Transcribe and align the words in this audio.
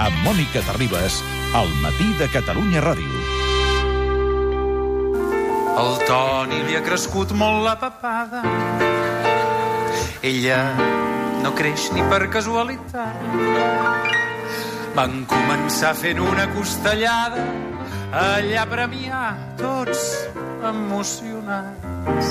amb 0.00 0.16
Mònica 0.24 0.62
Terribas, 0.64 1.20
al 1.52 1.68
matí 1.82 2.08
de 2.16 2.28
Catalunya 2.32 2.80
Ràdio. 2.80 3.20
Al 5.80 5.98
Toni 6.08 6.62
li 6.66 6.76
ha 6.76 6.82
crescut 6.84 7.32
molt 7.36 7.64
la 7.66 7.74
papada. 7.80 8.40
Ella 10.24 10.60
no 11.44 11.52
creix 11.56 11.90
ni 11.96 12.02
per 12.12 12.22
casualitat. 12.32 13.16
Van 14.96 15.24
començar 15.28 15.92
fent 15.96 16.20
una 16.20 16.48
costellada, 16.54 17.44
allà 18.24 18.64
a 18.64 19.28
tots 19.60 20.00
emocionats. 20.72 22.28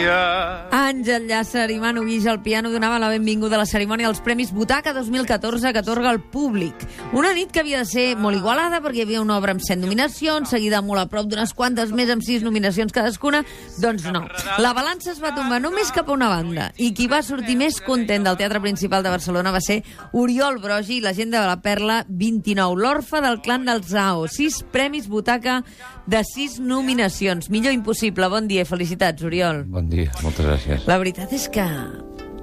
I 0.00 0.06
a... 0.08 0.68
Àngel 0.72 1.26
Llàcer 1.28 1.66
i 1.74 1.76
Manu 1.82 2.02
Guix 2.06 2.24
al 2.30 2.40
piano 2.42 2.70
donava 2.72 2.98
la 3.02 3.10
benvinguda 3.12 3.56
a 3.58 3.60
la 3.60 3.66
cerimònia 3.68 4.08
dels 4.08 4.22
Premis 4.24 4.52
Butaca 4.54 4.94
2014 4.96 5.72
que 5.74 5.80
atorga 5.82 6.12
el 6.14 6.20
públic. 6.32 6.86
Una 7.12 7.32
nit 7.36 7.50
que 7.52 7.60
havia 7.60 7.82
de 7.82 7.88
ser 7.90 8.04
molt 8.16 8.38
igualada 8.38 8.80
perquè 8.80 9.02
hi 9.02 9.04
havia 9.04 9.20
una 9.20 9.36
obra 9.36 9.52
amb 9.52 9.60
100 9.60 9.82
nominacions, 9.82 10.48
seguida 10.54 10.80
molt 10.86 11.02
a 11.02 11.08
prop 11.10 11.28
d'unes 11.28 11.52
quantes 11.58 11.92
més 11.92 12.12
amb 12.12 12.24
6 12.24 12.46
nominacions 12.46 12.94
cadascuna. 12.96 13.42
Doncs 13.82 14.06
no. 14.14 14.24
La 14.62 14.72
balança 14.76 15.12
es 15.12 15.20
va 15.20 15.34
tombar 15.36 15.60
només 15.60 15.92
cap 15.92 16.08
a 16.08 16.16
una 16.16 16.30
banda 16.32 16.70
i 16.78 16.92
qui 16.96 17.10
va 17.10 17.20
sortir 17.26 17.58
més 17.60 17.82
content 17.84 18.24
del 18.24 18.40
Teatre 18.40 18.62
Principal 18.64 19.04
de 19.04 19.12
Barcelona 19.12 19.52
va 19.52 19.60
ser 19.60 19.82
Oriol 20.16 20.60
Brogi, 20.62 21.00
la 21.04 21.12
gent 21.18 21.34
de 21.34 21.44
la 21.44 21.58
Perla 21.60 22.00
29, 22.08 22.80
l'orfa 22.80 23.20
del 23.20 23.40
clan 23.44 23.68
del 23.68 23.84
Zao. 23.84 24.28
6 24.30 24.62
Premis 24.72 25.10
Butaca 25.10 25.60
de 26.06 26.24
6 26.24 26.60
nominacions. 26.64 27.50
Millor 27.50 27.74
impossible. 27.76 28.30
Bon 28.32 28.48
dia 28.48 28.64
i 28.64 28.68
felicitats, 28.68 29.22
Oriol. 29.26 29.64
Bon 29.68 29.89
dia, 29.90 30.10
moltes 30.24 30.46
gràcies. 30.46 30.86
La 30.88 30.98
veritat 31.02 31.32
és 31.36 31.48
que 31.52 31.64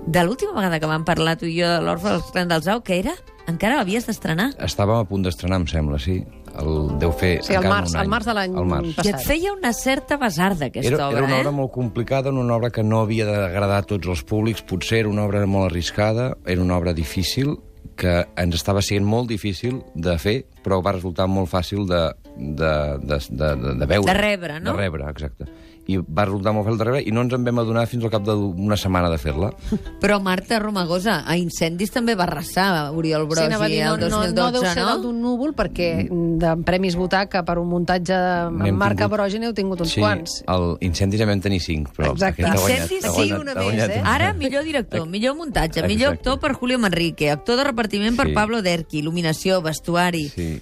de 0.07 0.23
l'última 0.23 0.53
vegada 0.55 0.79
que 0.79 0.87
vam 0.87 1.03
parlar 1.07 1.37
tu 1.39 1.47
i 1.49 1.57
jo 1.59 1.67
de 1.67 1.81
l'Orfe 1.83 2.09
del 2.13 2.21
Clan 2.31 2.47
del 2.51 2.63
Zau, 2.63 2.81
que 2.83 2.99
era? 3.01 3.13
Encara 3.47 3.77
l'havies 3.79 4.05
d'estrenar? 4.07 4.51
Estàvem 4.63 4.99
a 4.99 5.05
punt 5.07 5.23
d'estrenar, 5.23 5.61
em 5.61 5.67
sembla, 5.71 5.99
sí. 5.99 6.19
El 6.57 6.97
deu 6.99 7.11
fer 7.13 7.37
Sí, 7.45 7.53
al 7.53 7.61
encara 7.63 7.73
març, 7.75 7.91
un 7.91 7.95
any. 7.97 8.01
al 8.01 8.09
març 8.11 8.25
de 8.25 8.33
l'any 8.33 8.53
passat. 8.97 9.05
I 9.05 9.11
et 9.13 9.21
feia 9.27 9.51
una 9.53 9.71
certa 9.77 10.17
besarda, 10.17 10.65
aquesta 10.71 10.93
Era, 10.95 11.07
obra, 11.07 11.17
era 11.19 11.27
una 11.27 11.35
eh? 11.37 11.39
obra 11.45 11.51
molt 11.51 11.71
complicada, 11.71 12.31
una 12.31 12.55
obra 12.55 12.71
que 12.71 12.83
no 12.83 13.01
havia 13.01 13.25
d'agradar 13.29 13.77
a 13.83 13.85
tots 13.87 14.07
els 14.07 14.23
públics, 14.23 14.63
potser 14.65 14.99
era 15.03 15.09
una 15.09 15.23
obra 15.27 15.45
molt 15.45 15.69
arriscada, 15.71 16.31
era 16.45 16.61
una 16.61 16.75
obra 16.77 16.93
difícil, 16.97 17.57
que 17.97 18.25
ens 18.37 18.55
estava 18.55 18.81
sent 18.81 19.05
molt 19.05 19.29
difícil 19.29 19.83
de 19.95 20.17
fer, 20.21 20.45
però 20.63 20.81
va 20.83 20.91
resultar 20.97 21.27
molt 21.27 21.49
fàcil 21.49 21.85
de, 21.89 22.01
de, 22.37 22.97
de, 23.03 23.19
de, 23.29 23.55
de, 23.55 23.75
de 23.79 23.85
veure. 23.85 24.05
De 24.13 24.13
rebre, 24.19 24.59
no? 24.59 24.71
De 24.71 24.77
rebre, 24.77 25.09
exacte. 25.09 25.45
I 25.87 25.95
va 26.03 26.25
resultar 26.25 26.51
molt 26.51 26.65
fàcil 26.67 26.79
de 26.81 26.83
rebre 26.83 26.99
i 27.07 27.13
no 27.15 27.21
ens 27.23 27.31
en 27.31 27.45
vam 27.47 27.61
adonar 27.61 27.85
fins 27.87 28.03
al 28.03 28.09
cap 28.11 28.25
d'una 28.27 28.75
setmana 28.75 29.07
de 29.07 29.15
fer-la. 29.21 29.53
Però 30.01 30.17
Marta 30.19 30.57
Romagosa, 30.59 31.21
a 31.23 31.37
Incendis 31.39 31.93
també 31.95 32.11
va 32.19 32.25
arrasar 32.25 32.91
Oriol 32.91 33.23
Brogi 33.25 33.45
Sí, 33.47 33.69
dir, 33.71 33.85
no, 33.85 33.93
el 33.95 34.01
no, 34.01 34.09
2012, 34.19 34.33
no 34.35 34.49
deu 34.51 34.65
ser 34.67 34.83
no? 34.83 34.97
d'un 35.05 35.21
núvol, 35.23 35.53
perquè 35.55 36.09
de 36.11 36.51
Premis 36.67 36.97
Butaca 36.99 37.45
per 37.47 37.55
un 37.63 37.69
muntatge 37.71 38.17
N'hem 38.51 38.75
marca 38.75 39.05
tingut- 39.05 39.15
Brogi 39.15 39.39
n'heu 39.39 39.53
tingut 39.55 39.79
uns 39.87 39.95
sí, 39.95 40.01
quants. 40.03 40.41
el 40.51 40.75
Incendis 40.81 41.23
en 41.23 41.31
vam 41.31 41.39
tenir 41.47 41.61
cinc, 41.63 41.87
però 41.95 42.11
Exacte. 42.11 42.43
aquest 42.43 42.51
ha 42.51 42.59
guanyat. 42.59 42.83
Incendis 42.83 43.03
sí, 43.07 43.15
guanyat, 43.15 43.39
una 43.39 43.51
ha 43.51 43.55
més, 43.55 43.63
guanyat 43.63 43.89
eh? 43.95 44.01
Ara, 44.03 44.33
millor 44.33 44.63
director, 44.67 45.07
millor 45.07 45.35
muntatge, 45.39 45.79
Exacte. 45.79 45.87
millor 45.95 46.13
actor 46.19 46.39
per 46.43 46.51
Julio 46.59 46.79
Manrique, 46.83 47.31
actor 47.31 47.55
de 47.55 47.63
repartiment 47.63 48.17
per 48.19 48.27
Sí. 48.27 48.33
Pablo 48.35 48.61
Derqui, 48.61 48.99
il·luminació, 49.01 49.61
vestuari... 49.63 50.27
Sí. 50.35 50.57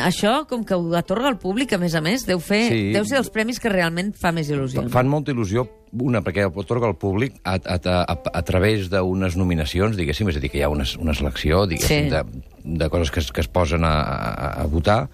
Això, 0.00 0.46
com 0.48 0.62
que 0.64 0.74
ho 0.74 0.94
atorga 0.96 1.28
el 1.28 1.36
públic, 1.38 1.72
a 1.74 1.78
més 1.78 1.94
a 1.94 2.00
més, 2.00 2.24
deu, 2.26 2.40
fer, 2.40 2.68
Sí. 2.70 2.92
deu 2.94 3.04
ser 3.04 3.18
els 3.18 3.28
premis 3.30 3.60
que 3.60 3.68
realment 3.68 4.14
fa 4.16 4.32
més 4.32 4.48
il·lusió. 4.50 4.86
Fan 4.88 5.08
molta 5.08 5.32
il·lusió, 5.32 5.66
una, 5.92 6.22
perquè 6.22 6.46
el 6.46 6.52
otorga 6.54 6.86
al 6.88 6.96
públic 6.96 7.34
a, 7.44 7.58
a, 7.62 7.76
a, 7.76 8.18
a 8.32 8.42
través 8.42 8.88
d'unes 8.88 9.36
nominacions, 9.36 9.96
diguéssim, 9.96 10.28
és 10.30 10.36
a 10.36 10.40
dir, 10.40 10.50
que 10.50 10.58
hi 10.58 10.62
ha 10.62 10.70
una, 10.72 10.84
una 10.98 11.14
selecció, 11.14 11.66
diguéssim, 11.66 12.08
Sí. 12.08 12.10
de, 12.10 12.24
de 12.64 12.88
coses 12.88 13.10
que, 13.10 13.20
es- 13.20 13.32
que 13.32 13.40
es 13.42 13.48
posen 13.48 13.84
a, 13.84 13.92
a, 14.00 14.62
a 14.62 14.66
votar, 14.66 15.08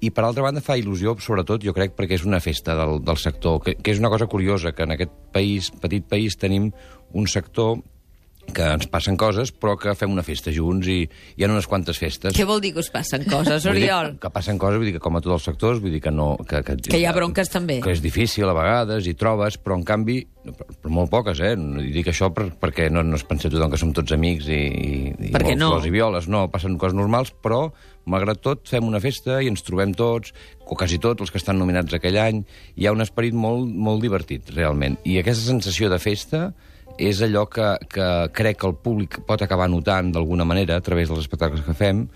i 0.00 0.10
per 0.10 0.24
altra 0.24 0.42
banda 0.44 0.60
fa 0.60 0.76
il·lusió, 0.76 1.16
sobretot, 1.18 1.62
jo 1.64 1.72
crec, 1.72 1.94
perquè 1.96 2.18
és 2.20 2.24
una 2.26 2.40
festa 2.40 2.74
del, 2.76 2.98
del 3.02 3.16
sector, 3.16 3.62
que, 3.64 3.76
que 3.80 3.90
és 3.92 3.98
una 3.98 4.10
cosa 4.12 4.26
curiosa, 4.26 4.72
que 4.72 4.82
en 4.84 4.92
aquest 4.92 5.10
país, 5.32 5.70
petit 5.80 6.04
país, 6.04 6.36
tenim 6.36 6.70
un 7.14 7.26
sector 7.26 7.78
que 8.54 8.66
ens 8.76 8.86
passen 8.90 9.16
coses, 9.18 9.50
però 9.52 9.74
que 9.80 9.94
fem 9.98 10.12
una 10.12 10.24
festa 10.26 10.52
junts 10.54 10.86
i 10.92 10.98
hi 11.06 11.44
ha 11.44 11.50
unes 11.50 11.66
quantes 11.70 11.98
festes. 11.98 12.34
Què 12.36 12.46
vol 12.48 12.62
dir 12.62 12.72
que 12.76 12.82
us 12.84 12.90
passen 12.92 13.26
coses, 13.28 13.64
dir 13.64 13.72
Oriol? 13.72 14.14
Que 14.22 14.30
passen 14.32 14.60
coses, 14.62 14.78
vull 14.80 14.88
dir 14.90 14.96
que 14.96 15.02
com 15.02 15.18
a 15.18 15.22
tots 15.24 15.38
els 15.38 15.48
sectors, 15.50 15.82
vull 15.82 15.94
dir 15.96 16.02
que 16.04 16.12
no... 16.14 16.34
Que, 16.46 16.62
que, 16.66 16.76
Que 16.86 17.00
hi 17.00 17.06
ha 17.08 17.14
bronques 17.16 17.50
també. 17.52 17.80
Que 17.84 17.96
és 17.96 18.02
difícil 18.04 18.48
a 18.48 18.54
vegades, 18.56 19.08
i 19.10 19.16
trobes, 19.18 19.58
però 19.62 19.78
en 19.80 19.84
canvi, 19.88 20.20
però 20.46 20.92
molt 21.00 21.10
poques, 21.12 21.40
eh? 21.42 21.54
No 21.58 21.82
dic 21.82 22.12
això 22.12 22.30
per, 22.34 22.48
perquè 22.60 22.88
no, 22.92 23.02
no 23.06 23.18
es 23.18 23.26
pensa 23.26 23.50
tothom 23.52 23.72
que 23.72 23.80
som 23.80 23.92
tots 23.96 24.14
amics 24.14 24.48
i, 24.48 24.62
i, 24.62 25.02
i 25.10 25.34
Perquè 25.34 25.56
molt 25.56 25.62
no. 25.64 25.70
flors 25.74 25.90
i 25.90 25.94
violes, 25.94 26.30
no, 26.32 26.46
passen 26.52 26.78
coses 26.80 26.96
normals, 26.98 27.32
però 27.42 27.66
malgrat 28.06 28.38
tot 28.44 28.68
fem 28.70 28.86
una 28.86 29.02
festa 29.02 29.40
i 29.42 29.50
ens 29.50 29.64
trobem 29.66 29.92
tots, 29.98 30.32
o 30.66 30.78
quasi 30.78 31.00
tots 31.02 31.24
els 31.24 31.34
que 31.34 31.40
estan 31.42 31.58
nominats 31.58 31.94
aquell 31.98 32.18
any, 32.22 32.44
hi 32.78 32.86
ha 32.86 32.94
un 32.94 33.02
esperit 33.02 33.34
molt, 33.34 33.66
molt 33.66 34.04
divertit, 34.04 34.54
realment. 34.54 35.00
I 35.04 35.18
aquesta 35.20 35.48
sensació 35.48 35.90
de 35.90 35.98
festa 36.02 36.48
és 36.98 37.20
allò 37.24 37.44
que, 37.50 37.74
que 37.92 38.08
crec 38.36 38.60
que 38.60 38.68
el 38.70 38.76
públic 38.80 39.20
pot 39.28 39.42
acabar 39.42 39.68
notant 39.68 40.12
d'alguna 40.14 40.46
manera 40.48 40.76
a 40.76 40.84
través 40.84 41.10
dels 41.10 41.24
espectacles 41.24 41.64
que 41.66 41.76
fem 41.76 42.06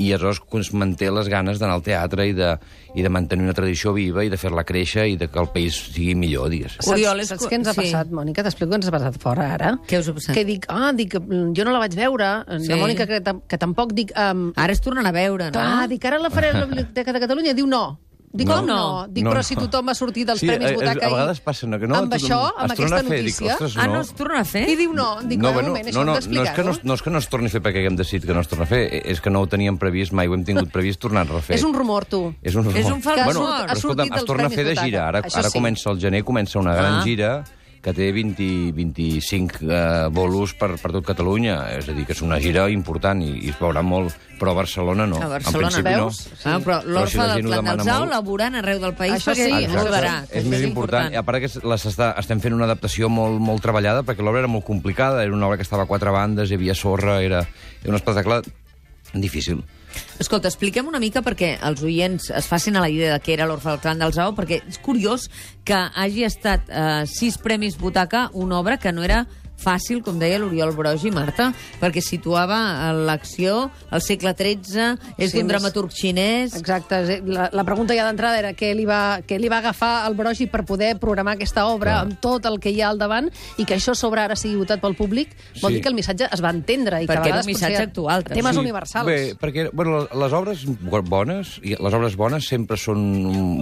i 0.00 0.12
aleshores 0.14 0.40
es 0.60 0.72
manté 0.72 1.10
les 1.12 1.28
ganes 1.28 1.60
d'anar 1.60 1.76
al 1.76 1.84
teatre 1.84 2.24
i 2.30 2.32
de, 2.36 2.54
i 2.96 3.04
de 3.04 3.10
mantenir 3.12 3.44
una 3.44 3.54
tradició 3.56 3.92
viva 3.92 4.24
i 4.24 4.30
de 4.32 4.38
fer-la 4.40 4.64
créixer 4.64 5.06
i 5.12 5.16
de 5.20 5.28
que 5.28 5.40
el 5.42 5.50
país 5.52 5.76
sigui 5.92 6.14
millor, 6.16 6.48
digues. 6.52 6.78
Oriol, 6.88 7.20
és 7.20 7.32
saps, 7.32 7.46
què 7.50 7.58
ens 7.60 7.68
ha 7.68 7.76
sí. 7.76 7.84
passat, 7.84 8.12
Mònica? 8.16 8.44
T'explico 8.46 8.72
què 8.72 8.80
ens 8.80 8.88
ha 8.88 8.94
passat 8.96 9.20
fora, 9.20 9.50
ara. 9.58 9.74
Què 9.90 10.00
us 10.00 10.08
ha 10.08 10.16
passat? 10.16 10.34
Que 10.36 10.46
dic, 10.48 10.68
ah, 10.72 10.92
dic, 10.96 11.18
jo 11.20 11.66
no 11.68 11.74
la 11.74 11.82
vaig 11.84 11.96
veure. 11.98 12.30
Sí. 12.56 12.72
La 12.72 12.80
Mònica, 12.80 13.08
que, 13.10 13.20
que 13.20 13.60
tampoc 13.60 13.92
dic... 13.96 14.14
Um, 14.16 14.50
Ara 14.56 14.76
es 14.76 14.80
tornen 14.84 15.08
a 15.08 15.12
veure, 15.16 15.50
no? 15.52 15.60
ah, 15.60 15.88
dic, 15.90 16.04
ara 16.08 16.20
la 16.22 16.32
faré 16.32 16.54
a 16.54 16.62
la 16.62 16.66
Biblioteca 16.70 17.12
de 17.12 17.22
Catalunya. 17.26 17.56
Diu 17.58 17.68
no. 17.68 17.84
Dic, 18.32 18.46
No, 18.46 18.54
com 18.60 18.66
no? 18.66 18.74
no. 18.76 19.06
Dic, 19.10 19.24
No, 19.24 19.30
però 19.32 19.40
no. 19.40 19.42
si 19.42 19.56
tothom 19.58 19.88
va 19.90 19.94
sortir 19.98 20.22
dels 20.24 20.38
Sí, 20.38 20.46
Premis 20.46 20.70
eh, 20.70 20.74
Butaca 20.76 21.06
a 21.06 21.10
vegades 21.10 21.40
passa, 21.42 21.66
no, 21.66 21.80
que 21.82 21.88
no, 21.90 21.96
amb 21.98 22.12
això, 22.14 22.36
amb 22.54 22.70
aquesta 22.70 23.00
a 23.00 23.02
fer, 23.02 23.24
dic, 23.24 23.34
notícia... 23.40 23.54
ostres, 23.56 23.74
Ah, 23.76 23.86
no. 23.88 23.94
no 23.94 24.00
es 24.02 24.12
torna 24.14 24.38
a 24.38 24.44
fer? 24.44 24.62
I 24.70 24.76
diu 24.78 24.92
no. 24.94 25.08
Dic, 25.22 25.40
no, 25.42 25.48
un 25.50 25.54
moment, 25.56 25.72
no, 25.74 25.80
hem 25.80 25.94
no, 25.96 26.04
no, 26.04 26.14
és 26.20 26.28
que 26.54 26.62
no, 26.62 26.76
no 26.84 26.94
és 26.94 27.02
que 27.02 27.10
no 27.10 27.18
es 27.18 27.28
torni 27.28 27.50
a 27.50 27.50
fer 27.50 27.60
perquè 27.64 27.82
haguem 27.82 27.96
decidit 27.98 28.26
que 28.30 28.32
no 28.38 28.40
es 28.40 28.46
torna 28.46 28.68
a 28.68 28.70
fer, 28.70 28.84
és 29.02 29.20
que 29.20 29.30
no 29.34 29.40
ho 29.42 29.48
teníem 29.50 29.78
previst, 29.82 30.12
mai 30.14 30.30
ho 30.30 30.34
hem 30.38 30.44
tingut 30.46 30.70
previst 30.70 31.00
tornar-ho 31.02 31.38
a 31.38 31.42
fer. 31.42 31.56
És 31.58 31.64
un 31.66 31.74
rumor, 31.74 32.04
tu. 32.06 32.32
És 32.40 32.54
un, 32.54 32.70
És 32.70 32.86
un 32.86 33.02
falso 33.02 33.24
bueno, 33.24 33.40
rumor. 33.40 33.66
però, 33.66 33.76
escolta'm, 33.76 34.14
es 34.14 34.24
torna 34.24 34.46
a 34.46 34.50
fer 34.50 34.64
de 34.64 34.76
gira. 34.76 35.08
Ara, 35.08 35.22
Butaca, 35.26 35.38
ara 35.40 35.50
sí. 35.50 35.58
comença 35.58 35.90
el 35.90 35.98
gener, 35.98 36.22
comença 36.22 36.58
una 36.62 36.74
gran 36.74 37.00
Ah. 37.00 37.02
gira 37.02 37.44
que 37.80 37.94
té 37.96 38.10
20, 38.12 38.72
25 38.76 39.60
eh, 39.64 40.08
bolos 40.12 40.52
per, 40.52 40.74
per 40.76 40.90
tot 40.92 41.06
Catalunya. 41.06 41.54
És 41.78 41.86
a 41.88 41.94
dir, 41.96 42.04
que 42.04 42.12
és 42.12 42.20
una 42.20 42.36
gira 42.42 42.66
important 42.68 43.22
i, 43.24 43.30
i 43.46 43.52
es 43.54 43.56
veurà 43.56 43.80
molt, 43.80 44.12
però 44.36 44.52
a 44.52 44.58
Barcelona 44.58 45.06
no. 45.08 45.16
A 45.16 45.30
Barcelona, 45.32 45.70
en 45.70 45.72
principi 45.72 45.94
veus? 45.96 46.18
no. 46.28 46.50
Ah, 46.52 46.58
però 46.60 46.76
Però 46.84 47.06
si 47.08 47.16
del 47.22 47.46
clan 47.48 47.64
del 47.70 47.80
Zau 47.88 48.02
molt- 48.04 48.12
la 48.12 48.20
veuran 48.20 48.60
arreu 48.60 48.82
del 48.84 48.92
país 48.98 49.14
Això 49.16 49.32
sí, 49.34 49.48
es 49.48 49.70
això 49.70 49.86
rodarà. 49.86 50.12
sí. 50.26 50.38
És 50.42 50.44
més 50.44 50.60
important. 50.68 51.08
I 51.12 51.16
a 51.16 51.24
part 51.24 51.40
que 51.40 51.48
les 51.72 51.86
està, 51.88 52.12
estem 52.20 52.40
fent 52.44 52.52
una 52.58 52.68
adaptació 52.68 53.08
molt, 53.08 53.40
molt 53.40 53.64
treballada 53.64 54.04
perquè 54.04 54.20
l'obra 54.20 54.44
era 54.44 54.52
molt 54.52 54.64
complicada, 54.68 55.24
era 55.24 55.32
una 55.32 55.48
obra 55.48 55.56
que 55.56 55.64
estava 55.64 55.84
a 55.88 55.90
quatre 55.90 56.12
bandes, 56.12 56.50
hi 56.50 56.60
havia 56.60 56.74
sorra, 56.76 57.22
era, 57.24 57.46
era 57.82 57.90
un 57.90 57.96
espectacle 57.96 58.42
difícil. 59.14 59.64
Escolta, 60.20 60.50
expliquem 60.50 60.88
una 60.88 61.00
mica 61.00 61.22
perquè 61.24 61.54
els 61.66 61.82
oients 61.86 62.30
es 62.36 62.48
facin 62.50 62.76
a 62.76 62.84
la 62.84 62.90
idea 62.92 63.14
de 63.14 63.24
què 63.24 63.34
era 63.36 63.48
l'Orfe 63.48 63.70
del 63.70 63.80
Clan 63.82 64.02
del 64.02 64.14
Zao, 64.16 64.34
perquè 64.36 64.60
és 64.68 64.80
curiós 64.84 65.28
que 65.64 65.76
hagi 65.76 66.26
estat 66.28 66.68
eh, 66.68 67.04
sis 67.10 67.38
premis 67.40 67.78
Butaca, 67.80 68.28
una 68.32 68.58
obra 68.60 68.78
que 68.78 68.92
no 68.92 69.06
era 69.06 69.24
fàcil, 69.60 70.00
com 70.02 70.18
deia 70.18 70.38
l'Oriol 70.40 70.72
Brogi, 70.76 71.10
Marta, 71.14 71.50
perquè 71.80 72.00
situava 72.02 72.58
eh, 72.90 72.92
l'acció 73.06 73.70
al 73.90 74.02
segle 74.02 74.32
XIII, 74.36 74.96
és 75.18 75.30
Sí, 75.30 75.38
d'un 75.38 75.48
dramaturg 75.52 75.92
xinès... 75.94 76.54
Exacte. 76.58 77.20
La, 77.26 77.48
la 77.52 77.64
pregunta 77.68 77.94
ja 77.94 78.06
d'entrada 78.08 78.38
era 78.40 78.52
què 78.56 78.72
li, 78.74 78.86
va, 78.88 79.20
què 79.26 79.38
li 79.38 79.48
va 79.52 79.58
agafar 79.60 80.06
el 80.08 80.14
Brogi 80.18 80.46
per 80.50 80.64
poder 80.64 80.94
programar 80.98 81.34
aquesta 81.36 81.66
obra 81.68 81.92
Clar. 81.98 82.04
amb 82.06 82.18
tot 82.20 82.46
el 82.50 82.58
que 82.60 82.70
hi 82.74 82.80
ha 82.82 82.88
al 82.90 82.98
davant 82.98 83.28
i 83.58 83.64
que 83.68 83.76
això 83.76 83.94
sobre 83.94 84.22
ara 84.24 84.36
sigui 84.36 84.56
votat 84.56 84.80
pel 84.80 84.96
públic 84.98 85.36
vol 85.60 85.70
Sí. 85.70 85.74
dir 85.76 85.82
que 85.82 85.88
el 85.88 85.94
missatge 85.94 86.28
es 86.32 86.42
va 86.42 86.50
entendre. 86.50 87.02
I 87.02 87.06
Perquè 87.06 87.14
que 87.14 87.18
a 87.20 87.30
vegades 87.30 87.46
missatge 87.46 87.70
potser 87.70 87.72
hi 87.72 87.84
ha 87.84 87.88
actual, 87.88 88.24
també. 88.24 88.40
Temes 88.40 88.54
Sí. 88.56 88.60
universals. 88.64 89.06
Bé, 89.06 89.34
perquè 89.38 89.68
bueno, 89.72 90.06
les 90.12 90.32
obres 90.32 90.64
bones, 91.10 91.58
i 91.62 91.76
les 91.78 91.94
obres 91.94 92.16
bones 92.16 92.46
sempre 92.48 92.76
són 92.76 92.98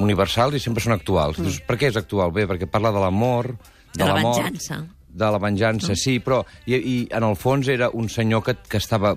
universals 0.02 0.54
i 0.54 0.60
sempre 0.60 0.82
són 0.82 0.92
actuals. 0.96 1.38
Mm. 1.38 1.42
Dius, 1.48 1.60
per 1.66 1.76
què 1.78 1.88
és 1.90 1.96
actual? 1.96 2.32
Bé, 2.32 2.46
perquè 2.48 2.66
parla 2.70 2.92
de 2.94 3.00
l'amor, 3.02 3.52
de, 3.56 3.98
De 3.98 4.04
la 4.04 4.14
la 4.14 4.20
mort, 4.22 4.42
venjança. 4.44 4.84
De 5.08 5.30
la 5.32 5.40
venjança, 5.40 5.96
sí, 5.96 6.18
però... 6.20 6.42
I, 6.68 6.76
I 6.76 6.96
en 7.16 7.24
el 7.24 7.34
fons 7.40 7.68
era 7.72 7.88
un 7.96 8.10
senyor 8.12 8.44
que, 8.44 8.54
que 8.68 8.78
estava 8.78 9.14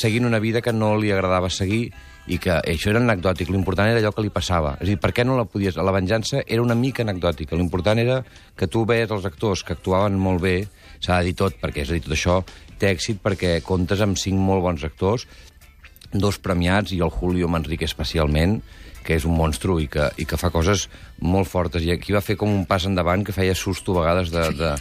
seguint 0.00 0.26
una 0.26 0.40
vida 0.40 0.62
que 0.64 0.72
no 0.72 0.94
li 0.96 1.12
agradava 1.12 1.50
seguir 1.52 1.90
i 2.26 2.38
que 2.40 2.54
això 2.56 2.88
era 2.90 3.02
anecdòtic, 3.02 3.50
l'important 3.52 3.90
era 3.90 4.00
allò 4.00 4.14
que 4.16 4.24
li 4.24 4.32
passava. 4.32 4.74
És 4.78 4.86
a 4.86 4.90
dir, 4.94 4.98
per 5.00 5.12
què 5.12 5.26
no 5.26 5.36
la 5.36 5.44
podies... 5.44 5.76
La 5.76 5.92
venjança 5.92 6.40
era 6.46 6.64
una 6.64 6.76
mica 6.78 7.04
anecdòtica, 7.04 7.58
l'important 7.60 8.00
era 8.00 8.22
que 8.56 8.68
tu 8.70 8.86
veies 8.88 9.12
els 9.12 9.26
actors 9.28 9.62
que 9.62 9.76
actuaven 9.76 10.16
molt 10.16 10.40
bé, 10.44 10.56
s'ha 11.04 11.20
de 11.20 11.30
dir 11.30 11.36
tot, 11.42 11.58
perquè 11.60 11.84
és 11.84 11.92
a 11.92 11.98
dir, 11.98 12.04
tot 12.06 12.16
això 12.16 12.38
té 12.80 12.90
èxit 12.90 13.20
perquè 13.22 13.58
comptes 13.64 14.00
amb 14.04 14.18
cinc 14.18 14.40
molt 14.40 14.64
bons 14.64 14.84
actors, 14.86 15.28
dos 16.14 16.38
premiats, 16.38 16.94
i 16.94 17.02
el 17.04 17.12
Julio 17.12 17.50
Manrique 17.50 17.84
especialment, 17.84 18.60
que 19.04 19.18
és 19.18 19.26
un 19.28 19.36
monstru 19.36 19.76
i 19.82 19.88
que, 19.90 20.08
i 20.16 20.24
que 20.24 20.38
fa 20.40 20.48
coses 20.54 20.86
molt 21.20 21.50
fortes. 21.50 21.84
I 21.84 21.92
aquí 21.92 22.14
va 22.16 22.24
fer 22.24 22.38
com 22.40 22.48
un 22.48 22.64
pas 22.66 22.86
endavant 22.88 23.24
que 23.26 23.34
feia 23.36 23.54
susto 23.58 23.92
a 23.92 24.00
vegades 24.00 24.32
de... 24.32 24.46
de... 24.56 24.72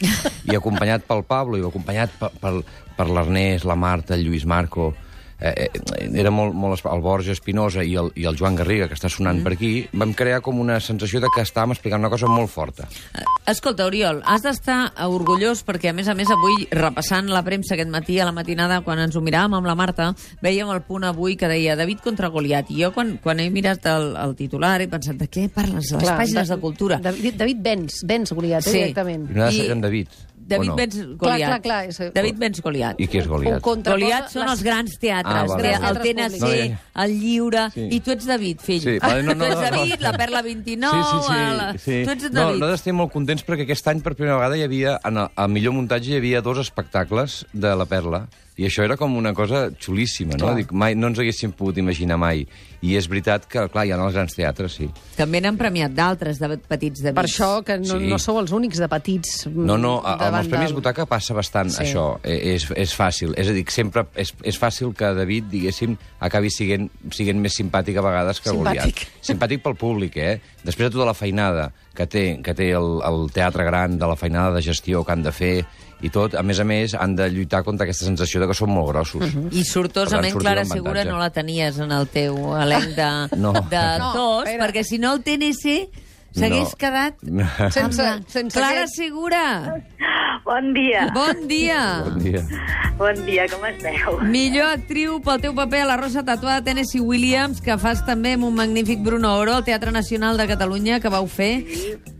I 0.47 0.55
acompanyat 0.55 1.03
pel 1.09 1.25
Pablo, 1.27 1.59
i 1.59 1.65
acompanyat 1.67 2.15
per, 2.19 2.31
per, 2.39 2.53
per 2.95 3.09
l'Ernest, 3.09 3.67
la 3.67 3.75
Marta, 3.79 4.15
el 4.15 4.23
Lluís 4.27 4.47
Marco, 4.47 4.93
eh, 5.43 5.69
eh, 5.73 6.09
era 6.15 6.31
molt, 6.31 6.53
molt... 6.55 6.79
El 6.93 7.01
Borja 7.03 7.33
Espinosa 7.35 7.83
i 7.83 7.95
el, 7.99 8.11
i 8.15 8.23
el 8.29 8.37
Joan 8.39 8.55
Garriga, 8.55 8.87
que 8.87 8.95
està 8.95 9.09
sonant 9.11 9.39
Mm. 9.39 9.43
per 9.43 9.53
aquí, 9.53 9.71
vam 9.93 10.13
crear 10.13 10.41
com 10.41 10.59
una 10.61 10.79
sensació 10.79 11.19
de 11.19 11.27
que 11.35 11.41
estàvem 11.43 11.71
explicant 11.75 11.99
una 11.99 12.09
cosa 12.09 12.27
molt 12.31 12.49
forta. 12.49 12.87
Escolta, 13.45 13.85
Oriol, 13.89 14.21
has 14.25 14.43
d'estar 14.45 14.93
orgullós 15.03 15.65
perquè, 15.67 15.89
a 15.89 15.93
més 15.93 16.07
a 16.07 16.13
més, 16.15 16.29
avui, 16.31 16.67
repassant 16.71 17.27
la 17.27 17.41
premsa 17.43 17.73
aquest 17.75 17.89
matí, 17.91 18.19
a 18.19 18.25
la 18.25 18.31
matinada, 18.31 18.81
quan 18.85 18.99
ens 19.03 19.15
ho 19.19 19.21
miràvem 19.21 19.57
amb 19.57 19.67
la 19.67 19.75
Marta, 19.75 20.13
veiem 20.41 20.69
el 20.71 20.81
punt 20.87 21.03
avui 21.03 21.35
que 21.35 21.49
deia 21.51 21.75
David 21.75 21.99
contra 22.05 22.29
Goliat. 22.31 22.71
I 22.71 22.83
jo, 22.85 22.91
quan, 22.95 23.17
quan 23.23 23.41
he 23.43 23.49
mirat 23.51 23.85
el, 23.91 24.13
el 24.15 24.35
titular, 24.39 24.77
he 24.81 24.87
pensat, 24.87 25.17
de 25.19 25.27
què 25.27 25.49
parles? 25.51 25.91
A 25.91 25.97
les 25.99 26.05
Clar, 26.07 26.17
pàgines 26.21 26.47
da- 26.47 26.55
de 26.55 26.61
cultura. 26.61 26.99
David, 27.03 27.35
David 27.41 27.57
Benz, 27.61 27.99
Benz 28.07 28.31
Goliat, 28.31 28.63
eh, 28.65 28.69
Sí. 28.69 28.77
directament. 28.77 29.29
I 29.29 29.33
de 29.67 29.75
I- 29.75 29.81
David. 29.81 30.07
David 30.47 30.67
no? 30.69 30.75
Clar, 30.75 30.97
Goliat. 31.17 31.47
clar, 31.49 31.61
clar, 31.61 31.89
és- 31.89 32.13
David 32.13 32.37
Benz 32.37 32.61
Goliat. 32.61 32.99
I 32.99 33.07
qui 33.07 33.17
és 33.19 33.27
Goliat? 33.27 33.55
Un 33.55 33.59
contra- 33.61 33.93
Goliat 33.93 34.29
són 34.29 34.49
els 34.49 34.63
grans 34.63 34.97
teatres, 34.99 35.33
Ah, 35.33 35.45
vale, 35.45 35.73
el 35.73 35.99
TNC, 36.01 36.39
No, 36.41 36.47
ja, 36.47 36.65
ja. 36.65 37.03
el 37.03 37.19
Lliure, 37.19 37.69
Sí. 37.73 37.87
i 37.91 37.99
tu 38.01 38.11
ets 38.11 38.25
David, 38.25 38.59
fill. 38.59 38.81
Sí, 38.81 38.97
vale, 38.99 39.23
no, 39.23 39.33
no, 39.33 39.45
tu 39.45 39.51
ets 39.51 39.55
no, 39.55 39.61
no. 39.61 39.77
David, 39.77 39.99
la 39.99 40.13
Perla 40.13 40.41
29, 40.41 41.03
sí, 41.03 41.09
sí, 41.11 41.27
sí, 41.27 41.33
la... 41.57 41.73
sí. 41.77 42.03
tu 42.05 42.11
ets 42.11 42.23
No, 42.23 42.29
David. 42.29 42.53
nosaltres 42.59 42.79
estem 42.79 42.95
molt 42.95 43.11
contents 43.11 43.45
perquè 43.45 43.63
aquest 43.63 43.87
any 43.87 44.01
per 44.01 44.15
primera 44.15 44.35
vegada 44.35 44.57
hi 44.57 44.63
havia, 44.63 44.99
en 45.03 45.17
el, 45.17 45.27
al 45.35 45.49
millor 45.49 45.73
muntatge 45.73 46.11
hi 46.11 46.17
havia 46.17 46.41
dos 46.41 46.57
espectacles 46.57 47.45
de 47.53 47.75
la 47.75 47.85
Perla 47.85 48.27
i 48.57 48.65
això 48.67 48.83
era 48.85 48.97
com 48.97 49.15
una 49.17 49.33
cosa 49.33 49.69
xulíssima, 49.79 50.33
no? 50.37 50.45
Clar. 50.45 50.55
Dic, 50.59 50.71
mai, 50.71 50.93
no 50.95 51.07
ens 51.09 51.19
haguéssim 51.19 51.51
pogut 51.57 51.77
imaginar 51.81 52.17
mai. 52.21 52.45
I 52.83 52.97
és 52.99 53.07
veritat 53.07 53.45
que, 53.47 53.61
clar, 53.71 53.85
hi 53.87 53.91
ha 53.93 53.97
els 53.97 54.13
grans 54.13 54.33
teatres, 54.35 54.73
sí. 54.75 54.89
També 55.15 55.39
n'han 55.41 55.55
premiat 55.57 55.93
d'altres, 55.95 56.37
de 56.37 56.57
petits 56.67 57.01
Davids. 57.01 57.15
Per 57.15 57.23
això 57.23 57.63
que 57.63 57.77
no, 57.79 57.97
Sí. 57.97 58.09
no 58.11 58.19
sou 58.19 58.39
els 58.41 58.51
únics 58.51 58.77
de 58.77 58.87
petits. 58.91 59.47
mm, 59.47 59.65
No, 59.65 59.77
no, 59.77 60.01
a- 60.03 60.17
amb 60.27 60.35
els 60.37 60.47
Premis 60.49 60.67
del- 60.67 60.75
Butaca 60.75 61.05
passa 61.05 61.33
bastant 61.33 61.69
Sí. 61.71 61.83
això, 61.83 62.19
eh, 62.23 62.55
és, 62.55 62.67
és 62.75 62.93
fàcil. 62.97 63.33
És 63.37 63.47
a 63.47 63.53
dir, 63.53 63.63
que 63.65 63.71
sempre 63.71 64.05
és, 64.15 64.33
és 64.43 64.59
fàcil 64.59 64.93
que 64.93 65.13
David, 65.13 65.45
diguéssim, 65.49 65.95
acabi 66.19 66.49
siguent, 66.51 66.91
siguent 67.09 67.39
més 67.39 67.57
simpàtic 67.57 67.97
a 67.97 68.01
vegades 68.01 68.41
que 68.41 68.49
Simpàtic. 68.49 68.57
Goliat. 68.83 69.07
Simpàtic 69.23 69.61
pel 69.63 69.75
públic, 69.75 70.17
eh? 70.17 70.41
Després 70.63 70.89
de 70.91 70.97
tota 70.97 71.05
la 71.05 71.13
feinada 71.13 71.71
que 71.95 72.05
té, 72.05 72.39
que 72.43 72.53
té 72.53 72.71
el, 72.71 72.99
el 73.05 73.31
teatre 73.31 73.63
gran, 73.63 73.97
de 73.97 74.05
la 74.05 74.15
feinada 74.17 74.53
de 74.55 74.61
gestió 74.61 75.03
que 75.05 75.11
han 75.13 75.23
de 75.23 75.31
fer 75.31 75.65
i 76.03 76.09
tot, 76.11 76.35
a 76.35 76.43
més 76.43 76.59
a 76.59 76.65
més, 76.67 76.93
han 76.99 77.15
de 77.15 77.29
lluitar 77.31 77.63
contra 77.63 77.85
aquesta 77.87 78.05
sensació 78.05 78.41
de 78.43 78.47
que 78.51 78.53
són 78.57 78.69
molt 78.75 78.89
grossos. 78.91 79.23
I 79.55 79.63
sortosament, 79.63 80.33
Per 80.33 80.41
tant, 80.41 80.41
Clara 80.43 80.63
sortirà 80.63 80.67
en 80.67 80.83
Segura, 80.83 81.03
no 81.07 81.17
la 81.21 81.29
tenies 81.31 81.79
en 81.79 81.91
el 81.95 82.07
teu 82.11 82.35
elenc 82.59 82.95
de, 82.97 83.11
No. 83.39 83.53
d'actors, 83.53 84.13
No, 84.13 84.45
era- 84.51 84.65
perquè 84.67 84.83
si 84.83 84.99
no 84.99 85.13
el 85.13 85.23
TNC 85.23 85.89
s'hagués 86.33 86.69
No. 86.73 86.77
quedat... 86.77 87.15
Sense, 87.73 87.79
amb 87.79 87.93
la- 87.97 88.19
sense 88.27 88.53
Clara 88.57 88.83
aquest- 88.83 88.95
Segura, 88.97 89.43
Bon 90.43 90.73
dia. 90.73 91.07
bon 91.15 91.47
dia. 91.47 92.03
Bon 92.03 92.19
dia. 92.19 92.41
Bon 92.97 93.15
dia, 93.25 93.45
com 93.47 93.63
esteu? 93.65 94.17
Millor 94.27 94.67
actriu 94.75 95.21
pel 95.23 95.39
teu 95.41 95.53
paper 95.55 95.79
a 95.81 95.85
La 95.87 95.95
Rosa 95.97 96.21
Tatuada, 96.25 96.61
Tennessee 96.65 96.99
Williams, 97.01 97.61
que 97.63 97.77
fas 97.79 98.03
també 98.05 98.33
amb 98.35 98.43
un 98.49 98.53
magnífic 98.57 98.99
Bruno 99.05 99.31
Oro, 99.39 99.53
al 99.55 99.63
Teatre 99.63 99.91
Nacional 99.95 100.37
de 100.37 100.45
Catalunya, 100.51 100.99
que 100.99 101.09
vau 101.09 101.25
fer. 101.31 101.63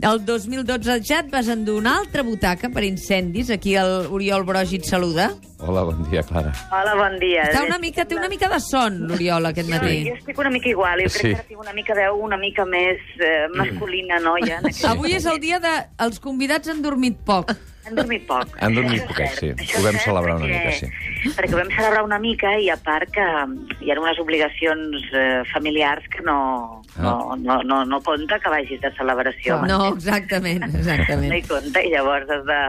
El 0.02 0.24
2012 0.26 1.02
ja 1.04 1.20
et 1.20 1.30
vas 1.34 1.50
endur 1.52 1.76
una 1.82 1.98
altra 2.00 2.24
butaca 2.24 2.70
per 2.74 2.86
incendis. 2.88 3.52
Aquí 3.52 3.76
el 3.76 4.08
Oriol 4.10 4.44
Brogi 4.48 4.80
et 4.80 4.86
saluda. 4.88 5.34
Hola, 5.66 5.84
bon 5.84 6.04
dia, 6.10 6.22
Clara. 6.24 6.52
Hola, 6.76 6.94
bon 7.00 7.14
dia. 7.22 7.44
Està 7.48 7.62
una 7.64 7.78
mica, 7.80 8.04
té 8.06 8.18
una 8.18 8.28
mica 8.28 8.50
de 8.52 8.58
son, 8.60 8.98
l'Oriol, 9.08 9.46
aquest 9.48 9.70
Jo, 9.70 9.76
matí. 9.78 10.00
jo 10.10 10.16
estic 10.18 10.40
una 10.44 10.50
mica 10.52 10.68
igual, 10.70 11.00
jo 11.06 11.10
crec 11.10 11.22
Sí. 11.22 11.30
que 11.30 11.36
ara 11.40 11.44
tinc 11.48 11.60
una 11.62 11.74
mica 11.74 11.94
veu 11.96 12.18
una 12.20 12.38
mica 12.38 12.66
més 12.66 13.00
eh, 13.20 13.48
masculina, 13.56 14.20
noia. 14.20 14.58
en 14.60 14.66
aquest 14.68 14.84
Avui 14.92 15.14
és 15.16 15.26
el 15.26 15.40
dia 15.40 15.60
de... 15.64 15.72
Els 16.04 16.20
convidats 16.20 16.68
han 16.68 16.82
dormit 16.82 17.16
poc. 17.26 17.54
Han 17.88 17.96
dormit 17.96 18.28
poc. 18.28 18.48
Han 18.60 18.76
dormit 18.76 19.06
poquet, 19.08 19.32
cert, 19.40 19.60
sí. 19.64 19.78
Ho 19.80 19.84
vam 19.84 19.96
celebrar 20.04 20.36
una 20.36 20.48
mica, 20.52 20.72
sí. 20.72 20.88
Perquè 21.24 21.56
vam 21.56 21.70
celebrar 21.72 22.04
una 22.04 22.20
mica 22.20 22.52
i 22.60 22.68
a 22.70 22.76
part 22.78 23.10
que 23.16 23.24
hi 23.82 23.92
ha 23.92 23.96
unes 24.00 24.20
obligacions 24.20 25.06
eh, 25.16 25.44
familiars 25.54 26.04
que 26.12 26.22
no, 26.26 26.82
no, 27.00 27.14
no, 27.40 27.62
no, 27.64 27.84
no 27.88 28.00
compta 28.04 28.40
que 28.44 28.52
vagis 28.52 28.82
de 28.84 28.92
celebració. 28.98 29.62
No, 29.70 29.80
exactament, 29.96 30.66
No 30.66 30.74
hi 30.74 30.82
exactament. 30.82 31.48
compta 31.48 31.84
i 31.86 31.94
llavors 31.94 32.30
has 32.30 32.44
de, 32.50 32.60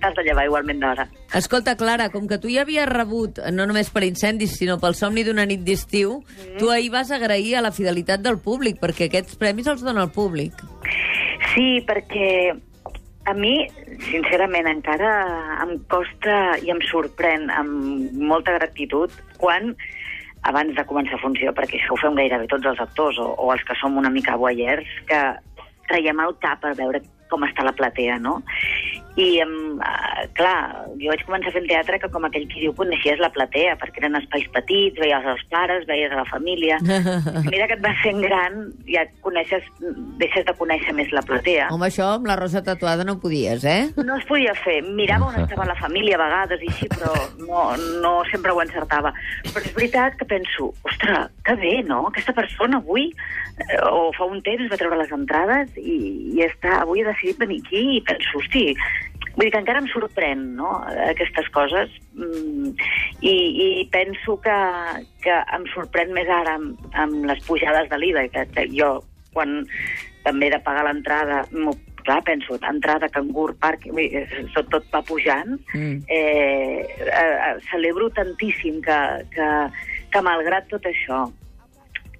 t'has 0.00 0.16
de 0.16 0.24
llevar 0.26 0.46
igualment 0.48 0.80
d'hora. 0.80 1.06
Escolta, 1.36 1.76
Clara, 1.76 2.08
com 2.10 2.26
que 2.30 2.38
tu 2.42 2.48
ja 2.50 2.64
havies 2.64 2.88
rebut, 2.88 3.38
no 3.52 3.66
només 3.68 3.90
per 3.92 4.02
incendis, 4.08 4.56
sinó 4.58 4.78
pel 4.80 4.96
somni 4.98 5.22
d'una 5.26 5.44
nit 5.46 5.60
d'estiu, 5.66 6.22
tu 6.58 6.70
ahir 6.72 6.90
vas 6.94 7.10
agrair 7.12 7.56
a 7.58 7.64
la 7.66 7.72
fidelitat 7.76 8.24
del 8.24 8.40
públic, 8.40 8.80
perquè 8.80 9.10
aquests 9.10 9.36
premis 9.40 9.68
els 9.70 9.84
dona 9.84 10.02
el 10.08 10.10
públic. 10.14 10.56
Sí, 11.52 11.80
perquè 11.86 12.52
a 13.30 13.34
mi, 13.36 13.54
sincerament, 14.08 14.68
encara 14.70 15.10
em 15.64 15.76
costa 15.92 16.36
i 16.64 16.72
em 16.72 16.80
sorprèn 16.88 17.48
amb 17.52 18.14
molta 18.16 18.56
gratitud 18.58 19.14
quan 19.40 19.74
abans 20.48 20.74
de 20.76 20.84
començar 20.88 21.20
funció, 21.20 21.52
perquè 21.56 21.78
això 21.78 21.94
ho 21.94 22.00
fem 22.00 22.16
gairebé 22.16 22.48
tots 22.48 22.68
els 22.70 22.80
actors 22.80 23.18
o, 23.20 23.28
o 23.36 23.50
els 23.52 23.64
que 23.68 23.76
som 23.80 23.98
una 24.00 24.12
mica 24.12 24.38
voyeurs, 24.40 24.88
que 25.08 25.20
traiem 25.90 26.22
el 26.24 26.36
cap 26.40 26.62
per 26.64 26.72
veure 26.78 27.02
com 27.30 27.44
està 27.46 27.64
la 27.66 27.74
platea, 27.76 28.16
no? 28.22 28.40
I, 29.18 29.42
um, 29.42 29.80
uh, 29.82 30.22
clar, 30.38 30.86
jo 31.00 31.10
vaig 31.10 31.22
començar 31.26 31.50
fent 31.54 31.66
teatre 31.66 31.98
que, 31.98 32.08
com 32.14 32.24
aquell 32.26 32.46
qui 32.50 32.62
diu, 32.62 32.74
coneixies 32.78 33.18
la 33.18 33.30
platea, 33.34 33.74
perquè 33.80 34.04
eren 34.04 34.18
espais 34.20 34.46
petits, 34.54 35.00
veies 35.02 35.26
els 35.32 35.42
pares, 35.50 35.86
veies 35.88 36.12
a 36.14 36.20
la 36.20 36.26
família... 36.30 36.78
Mira 37.50 37.66
que 37.66 37.76
et 37.76 37.82
vas 37.82 37.98
fent 38.04 38.20
gran, 38.22 38.60
ja 38.86 39.02
coneixes, 39.24 39.66
deixes 40.20 40.46
de 40.46 40.54
conèixer 40.58 40.94
més 40.94 41.10
la 41.16 41.24
platea. 41.26 41.66
Home, 41.74 41.88
això 41.88 42.12
amb 42.14 42.28
la 42.30 42.36
rosa 42.38 42.62
tatuada 42.62 43.06
no 43.06 43.16
podies, 43.22 43.66
eh? 43.66 43.90
No 43.98 44.20
es 44.20 44.26
podia 44.28 44.54
fer. 44.62 44.78
Mirava 44.86 45.30
on 45.30 45.40
estava 45.42 45.66
la 45.68 45.78
família 45.80 46.14
a 46.18 46.22
vegades 46.22 46.62
i 46.62 46.70
així, 46.70 46.90
però 46.94 47.12
no, 47.42 47.66
no 48.04 48.14
sempre 48.30 48.54
ho 48.54 48.62
encertava. 48.62 49.12
Però 49.50 49.64
és 49.64 49.74
veritat 49.74 50.18
que 50.20 50.28
penso, 50.30 50.70
ostres, 50.86 51.34
que 51.46 51.58
bé, 51.58 51.74
no? 51.88 52.04
Aquesta 52.12 52.36
persona 52.36 52.78
avui, 52.78 53.10
eh, 53.10 53.82
o 53.90 54.10
fa 54.16 54.30
un 54.30 54.38
temps, 54.46 54.70
va 54.70 54.78
treure 54.80 55.02
les 55.02 55.12
entrades 55.18 55.74
i, 55.82 55.98
i 56.36 56.44
està, 56.46 56.80
avui 56.84 57.02
ha 57.02 57.10
decidit 57.10 57.42
venir 57.42 57.60
aquí 57.64 57.84
i 57.98 58.02
penso, 58.06 58.38
hosti, 58.38 58.68
vull 59.36 59.46
dir 59.46 59.52
que 59.54 59.62
encara 59.62 59.82
em 59.82 59.88
sorprèn, 59.92 60.44
no?, 60.58 60.72
aquestes 61.08 61.48
coses. 61.54 61.92
Mm, 62.14 62.72
i, 63.20 63.34
I 63.82 63.86
penso 63.92 64.38
que, 64.44 64.58
que 65.24 65.36
em 65.56 65.68
sorprèn 65.74 66.14
més 66.16 66.30
ara 66.30 66.56
amb, 66.58 66.90
amb 67.04 67.30
les 67.30 67.42
pujades 67.46 67.90
de 67.90 68.00
l'IVA, 68.00 68.26
que, 68.34 68.46
que 68.54 68.66
jo, 68.74 68.96
quan 69.34 69.62
també 70.24 70.48
he 70.48 70.54
de 70.54 70.60
pagar 70.64 70.84
l'entrada, 70.86 71.44
clar, 72.04 72.22
penso, 72.24 72.58
entrada, 72.68 73.08
cangur, 73.12 73.54
parc, 73.60 73.86
tot, 74.54 74.70
tot 74.72 74.88
va 74.92 75.02
pujant. 75.06 75.56
Mm. 75.74 76.00
Eh, 76.08 76.86
eh, 77.06 77.36
eh, 77.48 77.54
celebro 77.70 78.10
tantíssim 78.16 78.80
que, 78.84 79.00
que, 79.34 79.50
que 80.12 80.24
malgrat 80.24 80.68
tot 80.72 80.86
això, 80.90 81.26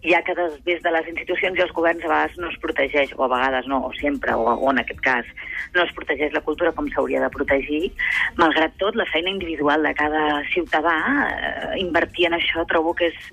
ja 0.02 0.23
que 0.25 0.35
des, 0.35 0.57
des 0.64 0.80
de 0.83 0.92
les 0.95 1.09
institucions 1.12 1.59
i 1.59 1.64
els 1.64 1.73
governs 1.76 2.04
a 2.04 2.09
vegades 2.09 2.38
no 2.40 2.49
es 2.49 2.59
protegeix, 2.62 3.12
o 3.16 3.25
a 3.26 3.30
vegades 3.33 3.69
no, 3.69 3.83
o 3.88 3.92
sempre, 3.99 4.35
o, 4.35 4.47
o 4.54 4.73
en 4.73 4.80
aquest 4.80 5.00
cas, 5.04 5.28
no 5.75 5.85
es 5.85 5.92
protegeix 5.97 6.33
la 6.33 6.45
cultura 6.47 6.73
com 6.73 6.88
s'hauria 6.88 7.21
de 7.21 7.30
protegir, 7.35 7.92
malgrat 8.40 8.76
tot, 8.80 8.97
la 8.97 9.09
feina 9.12 9.33
individual 9.33 9.85
de 9.85 9.95
cada 9.99 10.42
ciutadà, 10.54 10.97
eh, 11.28 11.80
invertir 11.85 12.30
en 12.30 12.38
això 12.38 12.64
trobo 12.71 12.95
que 12.97 13.11
és, 13.12 13.30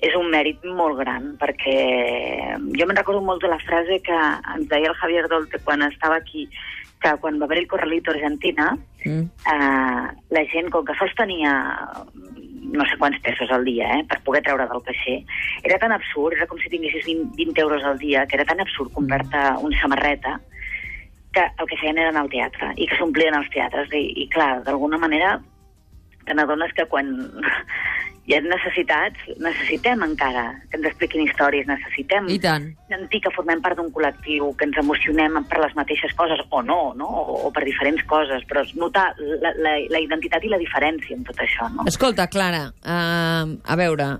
és 0.00 0.16
un 0.16 0.30
mèrit 0.32 0.64
molt 0.64 0.96
gran, 1.02 1.34
perquè 1.40 1.78
jo 2.56 2.88
me'n 2.88 2.96
recordo 2.96 3.20
molt 3.20 3.44
de 3.44 3.52
la 3.52 3.60
frase 3.60 4.00
que 4.00 4.20
ens 4.56 4.68
deia 4.70 4.88
el 4.88 5.00
Javier 5.02 5.26
Dolte 5.28 5.60
quan 5.64 5.84
estava 5.84 6.16
aquí, 6.16 6.48
que 7.00 7.12
quan 7.20 7.38
va 7.40 7.46
haver 7.48 7.58
el 7.62 7.68
Corralito 7.68 8.10
a 8.10 8.14
Argentina, 8.14 8.72
Mm. 9.04 9.30
eh, 9.46 10.08
la 10.28 10.44
gent, 10.52 10.68
com 10.68 10.84
que 10.84 10.94
sols 10.98 11.14
tenia 11.16 11.52
no 12.72 12.86
sé 12.86 12.96
quants 12.98 13.18
pesos 13.24 13.50
al 13.50 13.64
dia, 13.64 13.88
eh, 13.98 14.04
per 14.08 14.20
poder 14.26 14.42
treure 14.46 14.66
del 14.70 14.82
caixer, 14.86 15.18
era 15.62 15.78
tan 15.82 15.92
absurd, 15.96 16.36
era 16.36 16.46
com 16.50 16.60
si 16.62 16.70
tinguessis 16.72 17.04
20, 17.06 17.34
20 17.38 17.64
euros 17.64 17.84
al 17.84 17.98
dia, 17.98 18.26
que 18.26 18.38
era 18.38 18.46
tan 18.48 18.60
absurd 18.60 18.92
comprar-te 18.96 19.42
una 19.64 19.80
samarreta, 19.80 20.38
que 21.32 21.46
el 21.46 21.68
que 21.70 21.78
feien 21.78 21.98
era 21.98 22.10
anar 22.10 22.24
al 22.26 22.32
teatre, 22.32 22.72
i 22.76 22.88
que 22.90 22.98
s'omplien 22.98 23.36
els 23.38 23.50
teatres. 23.54 23.92
I, 23.94 24.04
i 24.24 24.28
clar, 24.32 24.64
d'alguna 24.66 24.98
manera, 24.98 25.36
te 26.26 26.34
n'adones 26.34 26.74
que 26.76 26.86
quan 26.90 27.12
hi 28.30 28.36
ha 28.36 28.40
necessitats, 28.44 29.24
necessitem 29.42 30.04
encara 30.06 30.44
que 30.70 30.78
ens 30.78 30.86
expliquin 30.92 31.24
històries, 31.26 31.66
necessitem 31.66 32.28
I 32.30 32.38
tant. 32.42 32.68
sentir 32.92 33.20
que 33.24 33.32
formem 33.34 33.58
part 33.64 33.80
d'un 33.80 33.90
col·lectiu, 33.90 34.52
que 34.56 34.68
ens 34.68 34.78
emocionem 34.78 35.40
per 35.50 35.58
les 35.64 35.74
mateixes 35.78 36.14
coses, 36.18 36.42
o 36.50 36.62
no, 36.62 36.80
no? 36.98 37.08
O, 37.10 37.40
o 37.48 37.52
per 37.54 37.64
diferents 37.66 38.04
coses, 38.10 38.46
però 38.46 38.62
notar 38.78 39.08
la, 39.18 39.50
la, 39.58 39.76
la 39.90 40.02
identitat 40.06 40.46
i 40.46 40.52
la 40.52 40.60
diferència 40.62 41.18
en 41.18 41.26
tot 41.26 41.42
això, 41.42 41.66
no? 41.74 41.88
Escolta, 41.90 42.28
Clara, 42.30 42.68
uh, 42.70 43.56
a 43.66 43.78
veure, 43.80 44.12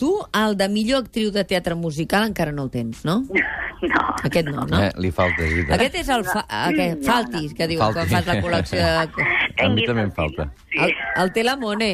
tu 0.00 0.14
el 0.32 0.56
de 0.56 0.70
millor 0.72 1.04
actriu 1.04 1.28
de 1.34 1.44
teatre 1.44 1.76
musical 1.76 2.24
encara 2.24 2.54
no 2.54 2.68
el 2.68 2.72
tens, 2.72 3.04
no? 3.04 3.20
No. 3.78 4.00
Aquest 4.26 4.48
no, 4.48 4.64
no? 4.66 4.78
Eh, 4.82 4.88
li 4.98 5.12
falta, 5.14 5.44
és 5.44 5.52
veritat. 5.52 5.74
Aquest 5.76 5.98
és 6.00 6.08
el 6.10 6.24
fa 6.26 6.40
aquest, 6.48 6.96
No, 6.98 7.06
Faltis, 7.12 7.52
que 7.54 7.68
diuen 7.70 7.84
Falti. 7.84 8.00
quan 8.00 8.08
fas 8.10 8.26
la 8.26 8.34
col·lecció 8.42 8.80
de... 8.82 9.28
A 9.62 9.68
mi 9.70 9.84
també 9.86 10.02
em 10.02 10.10
falta. 10.16 10.48
Sí. 10.72 10.80
El, 10.82 10.96
el 11.22 11.30
té 11.36 11.44
la 11.46 11.54
Moné. 11.60 11.92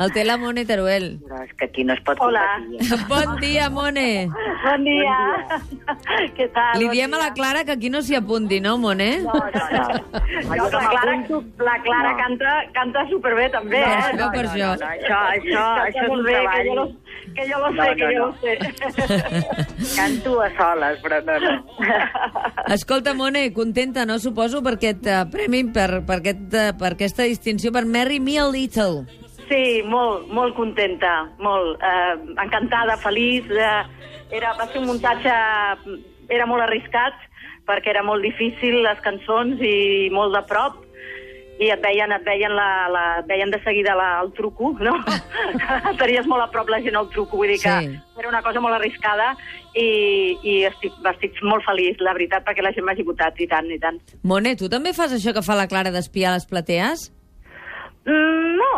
El 0.00 0.12
té 0.14 0.22
la 0.24 0.38
Mone 0.40 0.64
Teruel. 0.64 1.18
Però 1.26 1.42
és 1.44 1.50
que 1.58 1.66
aquí 1.68 1.84
no 1.84 1.92
es 1.92 2.00
pot 2.06 2.16
Hola. 2.24 2.40
competir. 2.56 3.00
Bon 3.10 3.34
dia, 3.42 3.68
Mone. 3.68 4.28
Bon 4.64 4.84
dia. 4.86 5.16
Què 6.38 6.46
tal? 6.54 6.78
Li 6.80 6.86
Bon 6.88 6.94
diem 6.94 7.12
a 7.12 7.18
dia. 7.18 7.26
la 7.26 7.34
Clara 7.36 7.64
que 7.68 7.72
aquí 7.76 7.90
no 7.92 8.00
s'hi 8.02 8.16
apunti, 8.16 8.60
no, 8.64 8.78
Mone? 8.80 9.10
No, 9.26 9.34
no, 9.34 9.42
no. 9.76 10.00
no 10.56 10.70
la 10.70 10.88
Clara, 10.88 11.16
la 11.68 11.76
Clara 11.84 12.14
canta, 12.16 12.56
canta 12.72 13.04
superbé, 13.10 13.50
també, 13.52 13.82
Per 13.82 13.92
eh? 13.92 14.00
això, 14.08 14.30
per 14.32 14.44
això. 14.46 14.72
No, 14.80 14.90
això, 14.94 15.20
això, 15.36 15.66
Canta 15.68 15.84
això 15.84 16.02
és 16.02 16.08
molt 16.08 16.20
un 16.20 16.24
bé, 16.24 16.40
que 16.40 16.64
jo 16.70 16.74
lo, 16.80 16.86
que 17.36 17.46
jo 17.50 17.58
lo 17.60 17.70
No, 17.70 17.84
sé, 17.84 17.94
que 17.94 18.04
no, 18.04 18.10
jo 18.10 18.18
no. 18.18 18.26
lo 18.26 18.34
sé. 18.40 18.52
Canto 19.96 20.40
a 20.40 20.50
soles, 20.56 21.00
però 21.04 21.20
no, 21.26 21.38
no. 21.44 21.52
Escolta, 22.74 23.14
Mone, 23.14 23.52
contenta, 23.52 24.06
no, 24.06 24.18
suposo, 24.18 24.62
per 24.62 24.78
aquest 24.78 25.04
uh, 25.06 25.24
premi, 25.30 25.64
per, 25.68 26.04
per, 26.08 26.20
aquest, 26.22 26.46
uh, 26.54 26.70
per 26.78 26.94
aquesta 26.96 27.28
distinció, 27.28 27.72
per 27.72 27.84
Marry 27.84 28.20
Me 28.20 28.38
a 28.38 28.48
Little. 28.48 29.04
Sí, 29.50 29.82
molt, 29.90 30.28
molt 30.30 30.54
contenta, 30.54 31.24
molt. 31.42 31.80
Eh, 31.82 32.12
encantada, 32.44 32.94
feliç. 33.02 33.48
Eh, 33.50 34.36
era, 34.38 34.52
va 34.58 34.68
ser 34.70 34.78
un 34.82 34.86
muntatge... 34.92 35.34
Era 36.30 36.44
molt 36.46 36.62
arriscat, 36.62 37.16
perquè 37.66 37.90
era 37.90 38.04
molt 38.06 38.22
difícil, 38.22 38.76
les 38.84 39.00
cançons, 39.02 39.58
i 39.58 40.06
molt 40.14 40.30
de 40.36 40.44
prop. 40.46 40.76
I 41.60 41.72
et 41.74 41.82
veien, 41.82 42.12
et 42.14 42.22
veien, 42.24 42.54
la, 42.56 42.68
la, 42.88 43.02
et 43.20 43.26
veien 43.28 43.50
de 43.50 43.58
seguida 43.64 43.96
la, 43.98 44.20
el 44.22 44.30
truco, 44.38 44.70
no? 44.78 44.92
Tenies 46.00 46.28
molt 46.30 46.46
a 46.46 46.48
prop 46.54 46.70
la 46.70 46.78
gent 46.86 46.94
al 46.96 47.10
truco, 47.10 47.36
vull 47.42 47.50
dir 47.50 47.58
que 47.60 47.74
Sí. 47.82 47.98
era 48.22 48.30
una 48.30 48.40
cosa 48.46 48.62
molt 48.62 48.78
arriscada 48.78 49.32
i, 49.74 50.38
i 50.46 50.54
estic, 50.70 50.94
estic 51.10 51.42
molt 51.42 51.66
feliç, 51.66 51.98
la 52.00 52.14
veritat, 52.16 52.46
perquè 52.46 52.62
la 52.64 52.70
gent 52.72 52.86
m'hagi 52.86 53.04
votat, 53.10 53.42
i 53.42 53.50
tant, 53.50 53.68
i 53.74 53.80
tant. 53.82 53.98
Mone, 54.22 54.54
tu 54.56 54.70
també 54.72 54.94
fas 54.96 55.12
això 55.18 55.34
que 55.36 55.42
fa 55.42 55.58
la 55.58 55.66
Clara 55.68 55.90
d'espiar 55.92 56.32
les 56.38 56.46
platees? 56.48 57.10
Mm, 58.06 58.54
no, 58.62 58.72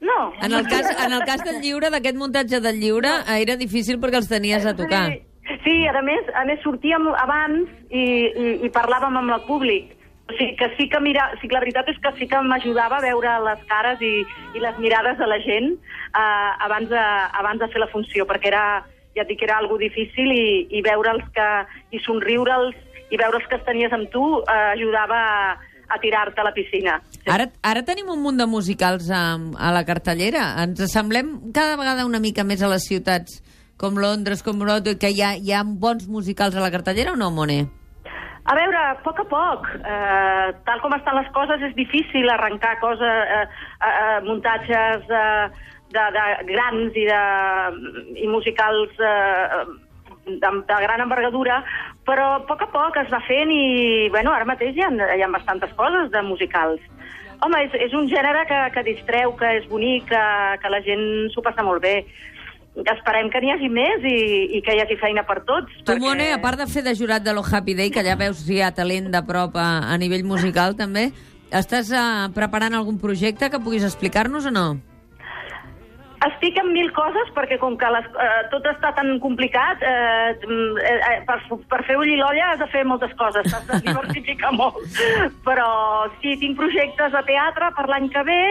no. 0.00 0.32
En 0.42 0.52
el 0.52 0.66
cas, 0.68 0.90
en 1.04 1.12
el 1.12 1.24
cas 1.28 1.44
del 1.44 1.60
lliure, 1.60 1.90
d'aquest 1.92 2.16
muntatge 2.16 2.60
del 2.64 2.80
lliure, 2.80 3.12
era 3.36 3.56
difícil 3.60 4.00
perquè 4.00 4.20
els 4.22 4.30
tenies 4.30 4.66
a 4.66 4.74
tocar. 4.76 5.06
Sí, 5.12 5.56
sí 5.64 5.76
a 5.86 6.02
més, 6.02 6.28
a 6.34 6.44
més 6.48 6.60
sortíem 6.64 7.08
abans 7.20 7.68
i, 7.90 8.04
i, 8.04 8.52
i 8.66 8.70
parlàvem 8.74 9.18
amb 9.20 9.36
el 9.36 9.44
públic. 9.48 9.96
O 10.30 10.36
sigui, 10.36 10.54
que 10.56 10.68
sí 10.76 10.88
que 10.88 11.00
mira, 11.02 11.26
sí 11.40 11.48
que 11.48 11.56
la 11.56 11.64
veritat 11.64 11.88
és 11.90 11.98
que 11.98 12.12
sí 12.18 12.28
que 12.30 12.40
m'ajudava 12.46 13.00
a 13.00 13.04
veure 13.04 13.32
les 13.48 13.64
cares 13.70 14.02
i, 14.04 14.12
i 14.54 14.62
les 14.62 14.78
mirades 14.78 15.18
de 15.18 15.26
la 15.26 15.40
gent 15.42 15.72
eh, 15.74 16.50
abans, 16.66 16.88
de, 16.88 17.06
abans 17.42 17.60
de 17.60 17.68
fer 17.72 17.82
la 17.82 17.90
funció, 17.90 18.28
perquè 18.30 18.52
era, 18.52 18.64
ja 19.18 19.24
et 19.24 19.32
dic, 19.32 19.42
era 19.42 19.58
algo 19.58 19.78
difícil 19.80 20.30
i, 20.30 20.68
i 20.70 20.84
veure'ls 20.86 21.26
que, 21.34 21.48
i 21.90 22.02
somriure'ls 22.06 22.78
i 23.10 23.18
veure'ls 23.18 23.48
que 23.50 23.58
els 23.58 23.66
tenies 23.66 23.92
amb 23.92 24.06
tu 24.14 24.22
eh, 24.38 24.60
ajudava 24.76 25.18
a, 25.18 25.42
a 25.90 25.98
tirar-te 26.00 26.40
a 26.40 26.46
la 26.46 26.54
piscina. 26.54 27.00
Ara, 27.26 27.50
ara 27.66 27.84
tenim 27.86 28.08
un 28.12 28.22
munt 28.22 28.38
de 28.38 28.46
musicals 28.46 29.10
a, 29.10 29.22
a 29.36 29.72
la 29.74 29.84
cartellera. 29.88 30.54
Ens 30.64 30.80
assemblem 30.86 31.52
cada 31.56 31.76
vegada 31.80 32.06
una 32.06 32.22
mica 32.22 32.46
més 32.46 32.62
a 32.62 32.70
les 32.70 32.86
ciutats 32.86 33.40
com 33.80 33.96
Londres, 33.96 34.44
com 34.44 34.60
Broadway, 34.60 34.98
que 35.00 35.10
hi 35.10 35.22
ha, 35.24 35.34
hi 35.40 35.54
ha 35.56 35.64
bons 35.64 36.06
musicals 36.08 36.56
a 36.56 36.64
la 36.64 36.72
cartellera 36.72 37.14
o 37.14 37.20
no, 37.20 37.30
Moné? 37.32 37.62
A 38.50 38.54
veure, 38.56 38.76
a 38.76 38.96
poc 39.04 39.20
a 39.22 39.26
poc, 39.30 39.66
eh, 39.78 40.46
tal 40.66 40.80
com 40.82 40.94
estan 40.96 41.16
les 41.16 41.28
coses, 41.32 41.62
és 41.68 41.74
difícil 41.76 42.28
arrencar 42.32 42.78
coses, 42.80 43.04
eh, 43.06 43.44
eh, 43.88 44.16
muntatges 44.26 45.06
eh, 45.06 45.46
de, 45.94 46.04
de 46.16 46.24
grans 46.50 46.96
i, 46.98 47.04
de, 47.08 47.20
i 48.24 48.28
musicals 48.28 48.96
eh, 49.00 49.62
de, 50.26 50.50
de 50.72 50.80
gran 50.86 51.04
envergadura, 51.04 51.60
però 52.08 52.26
a 52.36 52.40
poc 52.48 52.64
a 52.64 52.70
poc 52.72 52.96
es 53.02 53.10
va 53.12 53.20
fent 53.26 53.52
i, 53.52 54.08
bueno, 54.14 54.32
ara 54.32 54.48
mateix 54.48 54.76
hi 54.76 54.84
ha, 54.86 54.90
hi 54.90 55.22
ha 55.22 55.30
bastantes 55.32 55.72
coses 55.78 56.10
de 56.14 56.22
musicals. 56.26 56.82
Home, 57.40 57.62
és, 57.64 57.76
és 57.88 57.94
un 57.96 58.08
gènere 58.10 58.44
que, 58.48 58.58
que 58.74 58.84
distreu, 58.84 59.32
que 59.36 59.54
és 59.60 59.68
bonic, 59.70 60.10
que, 60.10 60.24
que 60.60 60.72
la 60.72 60.82
gent 60.84 61.06
s'ho 61.32 61.44
passa 61.44 61.64
molt 61.64 61.80
bé. 61.84 62.02
Esperem 62.80 63.30
que 63.32 63.40
n'hi 63.42 63.50
hagi 63.54 63.70
més 63.72 64.04
i, 64.06 64.18
i 64.58 64.60
que 64.64 64.76
hi 64.76 64.82
hagi 64.82 64.98
feina 65.00 65.24
per 65.28 65.40
tots. 65.48 65.72
Tu, 65.86 65.96
Moné, 66.02 66.30
a 66.34 66.42
part 66.42 66.60
de 66.60 66.68
fer 66.70 66.84
de 66.86 66.94
jurat 66.96 67.24
de 67.24 67.34
lo 67.36 67.42
Happy 67.44 67.74
Day, 67.78 67.90
que 67.90 68.04
allà 68.04 68.18
veus 68.20 68.44
si 68.44 68.58
hi 68.58 68.62
ha 68.64 68.70
talent 68.76 69.10
de 69.12 69.24
prop 69.26 69.56
a, 69.56 69.70
a 69.88 69.96
nivell 70.00 70.26
musical, 70.28 70.76
també, 70.78 71.08
estàs 71.50 71.90
uh, 71.96 72.28
preparant 72.36 72.76
algun 72.76 73.00
projecte 73.00 73.50
que 73.50 73.62
puguis 73.62 73.88
explicar-nos 73.88 74.46
o 74.46 74.54
no? 74.54 74.68
Estic 76.20 76.58
en 76.60 76.68
mil 76.74 76.90
coses 76.92 77.30
perquè 77.32 77.56
com 77.60 77.78
que 77.80 77.88
les, 77.94 78.04
eh, 78.20 78.42
tot 78.52 78.66
està 78.68 78.90
tan 78.96 79.14
complicat, 79.22 79.80
eh, 79.80 80.34
mm, 80.36 80.82
eh, 80.90 81.14
per, 81.24 81.38
per 81.70 81.80
fer 81.88 81.96
ull 81.96 82.10
i 82.12 82.18
l'olla 82.18 82.50
has 82.50 82.60
de 82.60 82.68
fer 82.68 82.82
moltes 82.84 83.14
coses, 83.16 83.48
has 83.48 83.64
de 83.70 83.78
diversificar 83.86 84.52
molt. 84.60 84.76
Però 85.46 85.70
sí, 86.20 86.36
tinc 86.42 86.58
projectes 86.60 87.16
de 87.16 87.22
teatre 87.30 87.70
per 87.78 87.86
l'any 87.88 88.10
que 88.12 88.24
ve 88.28 88.44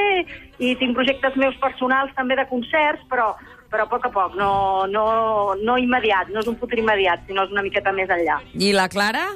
i 0.57 0.73
tinc 0.81 0.97
projectes 0.97 1.37
meus 1.37 1.55
personals 1.61 2.15
també 2.17 2.39
de 2.39 2.47
concerts, 2.49 3.05
però, 3.11 3.29
però 3.69 3.85
a 3.85 3.91
poc 3.91 4.09
a 4.09 4.13
poc, 4.17 4.33
no, 4.39 4.51
no, 4.89 5.05
no 5.61 5.77
immediat, 5.77 6.33
no 6.33 6.41
és 6.41 6.49
un 6.49 6.57
futur 6.57 6.81
immediat, 6.81 7.21
sinó 7.27 7.45
és 7.45 7.53
una 7.53 7.65
miqueta 7.65 7.93
més 7.93 8.09
enllà. 8.09 8.41
I 8.57 8.73
la 8.73 8.89
Clara? 8.89 9.27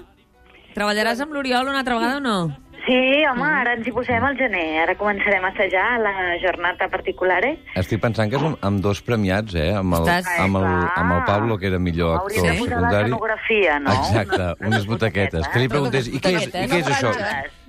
Treballaràs 0.73 1.21
amb 1.21 1.37
l'Oriol 1.37 1.69
una 1.69 1.83
altra 1.85 2.01
vegada 2.01 2.17
o 2.17 2.23
no? 2.25 2.37
Sí, 2.85 3.23
home, 3.31 3.45
ara 3.47 3.77
ens 3.77 3.87
hi 3.87 3.93
posem 3.95 4.23
al 4.27 4.35
gener. 4.35 4.81
Ara 4.83 4.95
començarem 4.99 5.45
a 5.47 5.53
assajar 5.53 5.85
la 6.03 6.11
jornada 6.43 6.89
particular, 6.91 7.39
eh? 7.47 7.53
Estic 7.79 8.01
pensant 8.03 8.27
que 8.29 8.35
és 8.35 8.43
un, 8.43 8.57
amb 8.59 8.81
dos 8.83 8.99
premiats, 9.07 9.55
eh? 9.55 9.69
Amb 9.79 9.95
el, 9.95 10.03
Estàs- 10.03 10.27
amb 10.43 10.59
el, 10.59 10.67
amb 10.99 11.15
el 11.15 11.23
Pablo, 11.29 11.57
que 11.57 11.67
era 11.71 11.79
millor 11.79 12.17
Hauríem 12.19 12.43
actor 12.43 12.51
de 12.51 12.59
posar 12.59 12.75
secundari. 12.75 13.09
l'escenografia, 13.09 13.79
no? 13.79 13.93
Exacte, 13.93 14.41
Unes- 14.67 14.85
butaquetes. 14.85 14.87
butaquetes. 14.87 15.47
Que 15.53 15.59
li 15.63 15.69
preguntés, 15.71 16.07
i 16.11 16.19
què 16.19 16.35
és, 16.35 16.47
i 16.47 16.51
què 16.73 16.79
és 16.83 16.87
això? 16.91 17.11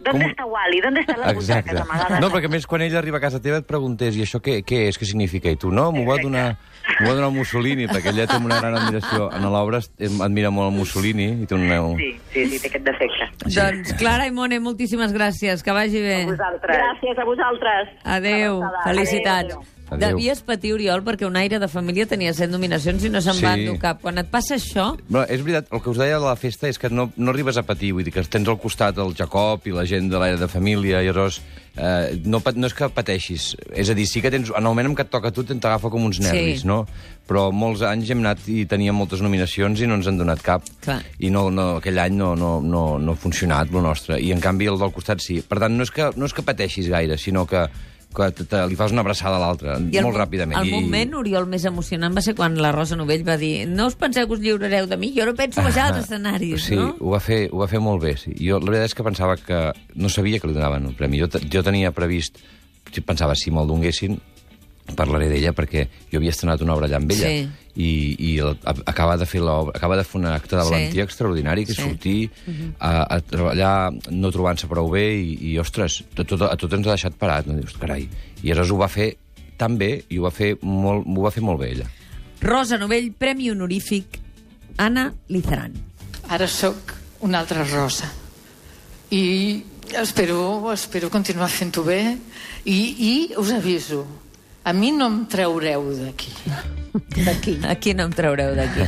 ¿Dónde 0.04 0.26
está 0.26 0.44
Wally? 0.44 0.80
¿Dónde 0.82 1.00
están 1.00 1.18
las 1.20 1.32
Exacte. 1.32 1.78
amagadas? 1.78 2.20
No, 2.20 2.28
perquè 2.28 2.44
a 2.44 2.48
més 2.52 2.66
quan 2.66 2.82
ella 2.82 2.98
arriba 2.98 3.16
a 3.16 3.20
casa 3.22 3.40
teva 3.40 3.56
et 3.62 3.64
preguntés 3.66 4.16
i 4.18 4.20
això 4.26 4.36
què, 4.42 4.58
què 4.62 4.88
és, 4.90 4.98
què 5.00 5.06
significa? 5.08 5.48
I 5.48 5.56
tu, 5.56 5.70
no, 5.72 5.92
m'ho 5.92 6.04
va 6.04 6.18
donar 6.20 6.58
m'ho 7.00 7.06
va 7.08 7.14
donar 7.14 7.30
el 7.30 7.34
Mussolini, 7.38 7.86
perquè 7.88 8.10
ella 8.12 8.26
té 8.28 8.36
una 8.36 8.58
gran 8.60 8.74
admiració. 8.76 9.30
En 9.32 9.46
l'obra 9.48 9.78
admira 10.26 10.50
molt 10.50 10.72
el 10.72 10.76
Mussolini 10.78 11.30
i 11.42 11.46
té 11.48 11.54
una... 11.56 11.78
Sí, 11.96 12.10
sí, 12.34 12.44
sí, 12.50 12.58
té 12.60 12.68
aquest 12.68 12.84
defecte. 12.84 13.30
Doncs, 13.48 13.94
Clara 13.96 14.26
i 14.26 14.30
Moné, 14.30 14.60
moltíssimes 14.60 15.03
gràcies. 15.12 15.62
Que 15.62 15.72
vagi 15.72 16.00
bé. 16.00 16.24
Vosaltres. 16.30 16.76
Gràcies 16.78 17.18
a 17.18 17.24
vosaltres. 17.24 17.94
Adéu. 18.04 18.62
Adéu. 18.62 18.82
Felicitats. 18.84 19.44
Adéu. 19.44 19.58
Adéu. 19.60 19.73
Devies 20.00 20.40
patir, 20.42 20.72
Oriol, 20.74 21.02
perquè 21.04 21.26
un 21.26 21.36
aire 21.36 21.58
de 21.62 21.68
família 21.68 22.06
tenia 22.06 22.32
set 22.34 22.50
nominacions 22.50 23.04
i 23.04 23.10
no 23.10 23.20
se'n 23.20 23.34
Sí. 23.38 23.44
va 23.44 23.54
endur 23.54 23.78
cap. 23.78 24.00
Quan 24.02 24.18
et 24.18 24.30
passa 24.30 24.56
això... 24.56 24.94
Però 25.10 25.24
és 25.28 25.42
veritat, 25.42 25.68
el 25.72 25.80
que 25.82 25.90
us 25.90 25.98
deia 25.98 26.18
de 26.18 26.24
la 26.24 26.36
festa 26.36 26.68
és 26.68 26.78
que 26.78 26.90
no, 26.90 27.10
no 27.16 27.30
arribes 27.30 27.56
a 27.56 27.62
patir, 27.62 27.92
vull 27.92 28.04
dir 28.04 28.12
que 28.12 28.22
tens 28.22 28.48
al 28.48 28.58
costat 28.58 28.98
el 28.98 29.14
Jacob 29.14 29.66
i 29.66 29.74
la 29.74 29.84
gent 29.84 30.10
de 30.10 30.18
l'aire 30.18 30.38
de 30.40 30.48
família, 30.48 31.02
i 31.02 31.06
llavors 31.10 31.40
eh, 31.76 32.18
no, 32.24 32.40
no 32.54 32.66
és 32.66 32.74
que 32.74 32.88
pateixis, 32.88 33.56
és 33.74 33.90
a 33.90 33.94
dir, 33.94 34.06
sí 34.06 34.20
que 34.22 34.30
tens, 34.30 34.50
en 34.50 34.56
el 34.62 34.68
moment 34.70 34.86
en 34.92 34.94
què 34.96 35.02
et 35.06 35.10
toca 35.10 35.28
a 35.28 35.34
tu 35.34 35.42
t'agafa 35.44 35.90
com 35.90 36.04
uns 36.04 36.20
nervis, 36.22 36.62
Sí. 36.62 36.66
no? 36.68 36.84
Però 37.24 37.46
molts 37.56 37.80
anys 37.82 38.10
hem 38.12 38.20
anat 38.20 38.42
i 38.52 38.66
teníem 38.68 38.94
moltes 38.94 39.22
nominacions 39.24 39.80
i 39.80 39.86
no 39.88 39.94
ens 39.96 40.06
han 40.06 40.18
donat 40.18 40.42
cap. 40.44 40.62
Clar. 40.84 40.98
I 41.24 41.30
no, 41.32 41.46
no, 41.50 41.76
aquell 41.78 41.98
any 41.98 42.12
no, 42.18 42.34
no, 42.36 42.60
no, 42.60 42.98
no 43.00 43.12
ha 43.12 43.16
funcionat, 43.16 43.72
el 43.72 43.80
nostre. 43.82 44.18
I 44.20 44.30
en 44.34 44.40
canvi 44.44 44.66
el 44.68 44.76
del 44.78 44.92
costat 44.92 45.20
sí. 45.24 45.38
Per 45.40 45.58
tant, 45.58 45.72
no 45.72 45.82
és 45.88 45.90
que, 45.90 46.10
no 46.20 46.26
és 46.28 46.34
que 46.36 46.42
pateixis 46.44 46.90
gaire, 46.92 47.16
sinó 47.16 47.46
que, 47.48 47.64
que 48.14 48.30
te, 48.32 48.44
te, 48.48 48.60
li 48.70 48.76
fas 48.78 48.92
una 48.94 49.02
abraçada 49.04 49.36
a 49.36 49.42
l'altre, 49.42 49.74
el, 49.76 49.88
molt 49.92 50.14
mo- 50.14 50.20
ràpidament. 50.22 50.60
El 50.62 50.68
I- 50.70 50.74
moment, 50.78 51.14
Oriol, 51.20 51.46
més 51.50 51.64
emocionant 51.68 52.14
va 52.16 52.22
ser 52.24 52.34
quan 52.38 52.56
la 52.62 52.70
Rosa 52.72 52.96
Novell 52.96 53.26
va 53.26 53.36
dir 53.40 53.66
no 53.68 53.86
us 53.90 53.96
penseu 54.00 54.26
que 54.30 54.34
us 54.38 54.40
lliurareu 54.44 54.86
de 54.90 54.96
mi, 54.96 55.12
jo 55.16 55.26
no 55.26 55.34
penso 55.34 55.62
baixar 55.62 55.88
als 55.92 56.04
escenaris, 56.04 56.64
Sí, 56.70 56.76
no? 56.78 56.94
ho 57.00 57.10
va, 57.14 57.20
fer, 57.20 57.48
ho 57.52 57.58
va 57.58 57.68
fer 57.68 57.80
molt 57.82 58.02
bé, 58.02 58.16
sí. 58.16 58.32
Jo 58.40 58.60
la 58.62 58.70
veritat 58.70 58.92
és 58.92 58.94
que 58.94 59.04
pensava 59.06 59.36
que... 59.36 59.64
No 59.94 60.08
sabia 60.08 60.38
que 60.40 60.46
li 60.48 60.54
donaven 60.54 60.86
el 60.86 60.94
premi. 60.94 61.18
Jo, 61.20 61.28
jo 61.28 61.62
tenia 61.66 61.90
previst... 61.92 62.38
Pensava, 63.06 63.34
si 63.34 63.50
me'l 63.50 63.66
donguessin, 63.66 64.18
parlaré 64.94 65.28
d'ella, 65.30 65.52
perquè 65.56 65.86
jo 66.12 66.18
havia 66.20 66.30
estrenat 66.34 66.60
una 66.62 66.74
obra 66.76 66.86
allà 66.86 66.98
amb 67.00 67.10
ella. 67.10 67.28
Sí. 67.30 67.63
I, 67.76 68.14
i 68.22 68.38
el, 68.38 68.56
a- 68.64 68.74
acaba 68.86 69.16
de 69.18 69.26
fer 69.26 69.40
l'obra, 69.42 69.72
acaba 69.74 69.96
de 69.98 70.04
fer 70.06 70.20
un 70.20 70.26
acte 70.30 70.54
de 70.56 70.62
Sí. 70.62 70.70
valentia 70.70 71.02
extraordinari, 71.02 71.64
que 71.66 71.72
és 71.72 71.78
Sí. 71.78 71.82
sortir 71.82 72.30
a, 72.78 73.16
a 73.16 73.20
treballar 73.20 73.92
no 74.10 74.30
trobant-se 74.30 74.68
prou 74.70 74.88
bé 74.92 75.02
i, 75.18 75.34
i 75.52 75.58
ostres, 75.58 76.04
a 76.16 76.22
tot, 76.24 76.40
a 76.42 76.54
tot 76.56 76.72
ens 76.72 76.86
ha 76.86 76.94
deixat 76.94 77.14
parat. 77.18 77.46
No? 77.46 77.54
Dius, 77.58 77.74
carai. 77.80 78.08
I 78.42 78.50
aleshores 78.52 78.70
ho 78.70 78.78
va 78.78 78.88
fer 78.88 79.16
tan 79.58 79.76
bé 79.78 80.04
i 80.08 80.18
ho 80.18 80.22
va 80.22 80.30
fer 80.30 80.56
molt, 80.62 81.02
ho 81.06 81.22
va 81.26 81.30
fer 81.34 81.42
molt 81.42 81.58
bé 81.60 81.72
ella. 81.72 81.90
Rosa 82.40 82.78
Novell, 82.78 83.10
Premi 83.12 83.50
Honorífic, 83.50 84.20
Anna 84.78 85.12
Lizaran. 85.28 85.72
Ara 86.28 86.46
sóc 86.46 86.94
una 87.20 87.40
altra 87.40 87.64
rosa. 87.64 88.10
I 89.10 89.62
espero, 90.00 90.72
espero 90.72 91.10
continuar 91.10 91.48
fent-ho 91.50 91.82
bé. 91.84 92.16
I, 92.64 92.78
I 92.98 93.34
us 93.38 93.50
aviso, 93.52 94.06
a 94.64 94.72
mi 94.72 94.90
no 94.96 95.06
em 95.12 95.18
traureu 95.30 95.86
d'aquí. 95.98 96.32
D'aquí. 97.16 97.58
Aquí 97.74 97.94
no 97.94 98.06
em 98.08 98.12
traureu 98.16 98.54
d'aquí. 98.56 98.86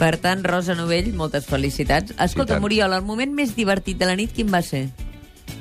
Per 0.00 0.14
tant, 0.22 0.42
Rosa 0.46 0.74
Novell, 0.78 1.12
moltes 1.16 1.46
felicitats. 1.48 2.14
Escolta, 2.16 2.54
tant. 2.54 2.62
Muriol, 2.64 2.92
el 2.96 3.04
moment 3.06 3.32
més 3.36 3.54
divertit 3.56 3.98
de 4.00 4.08
la 4.08 4.16
nit, 4.16 4.32
quin 4.36 4.50
va 4.52 4.62
ser? 4.64 4.86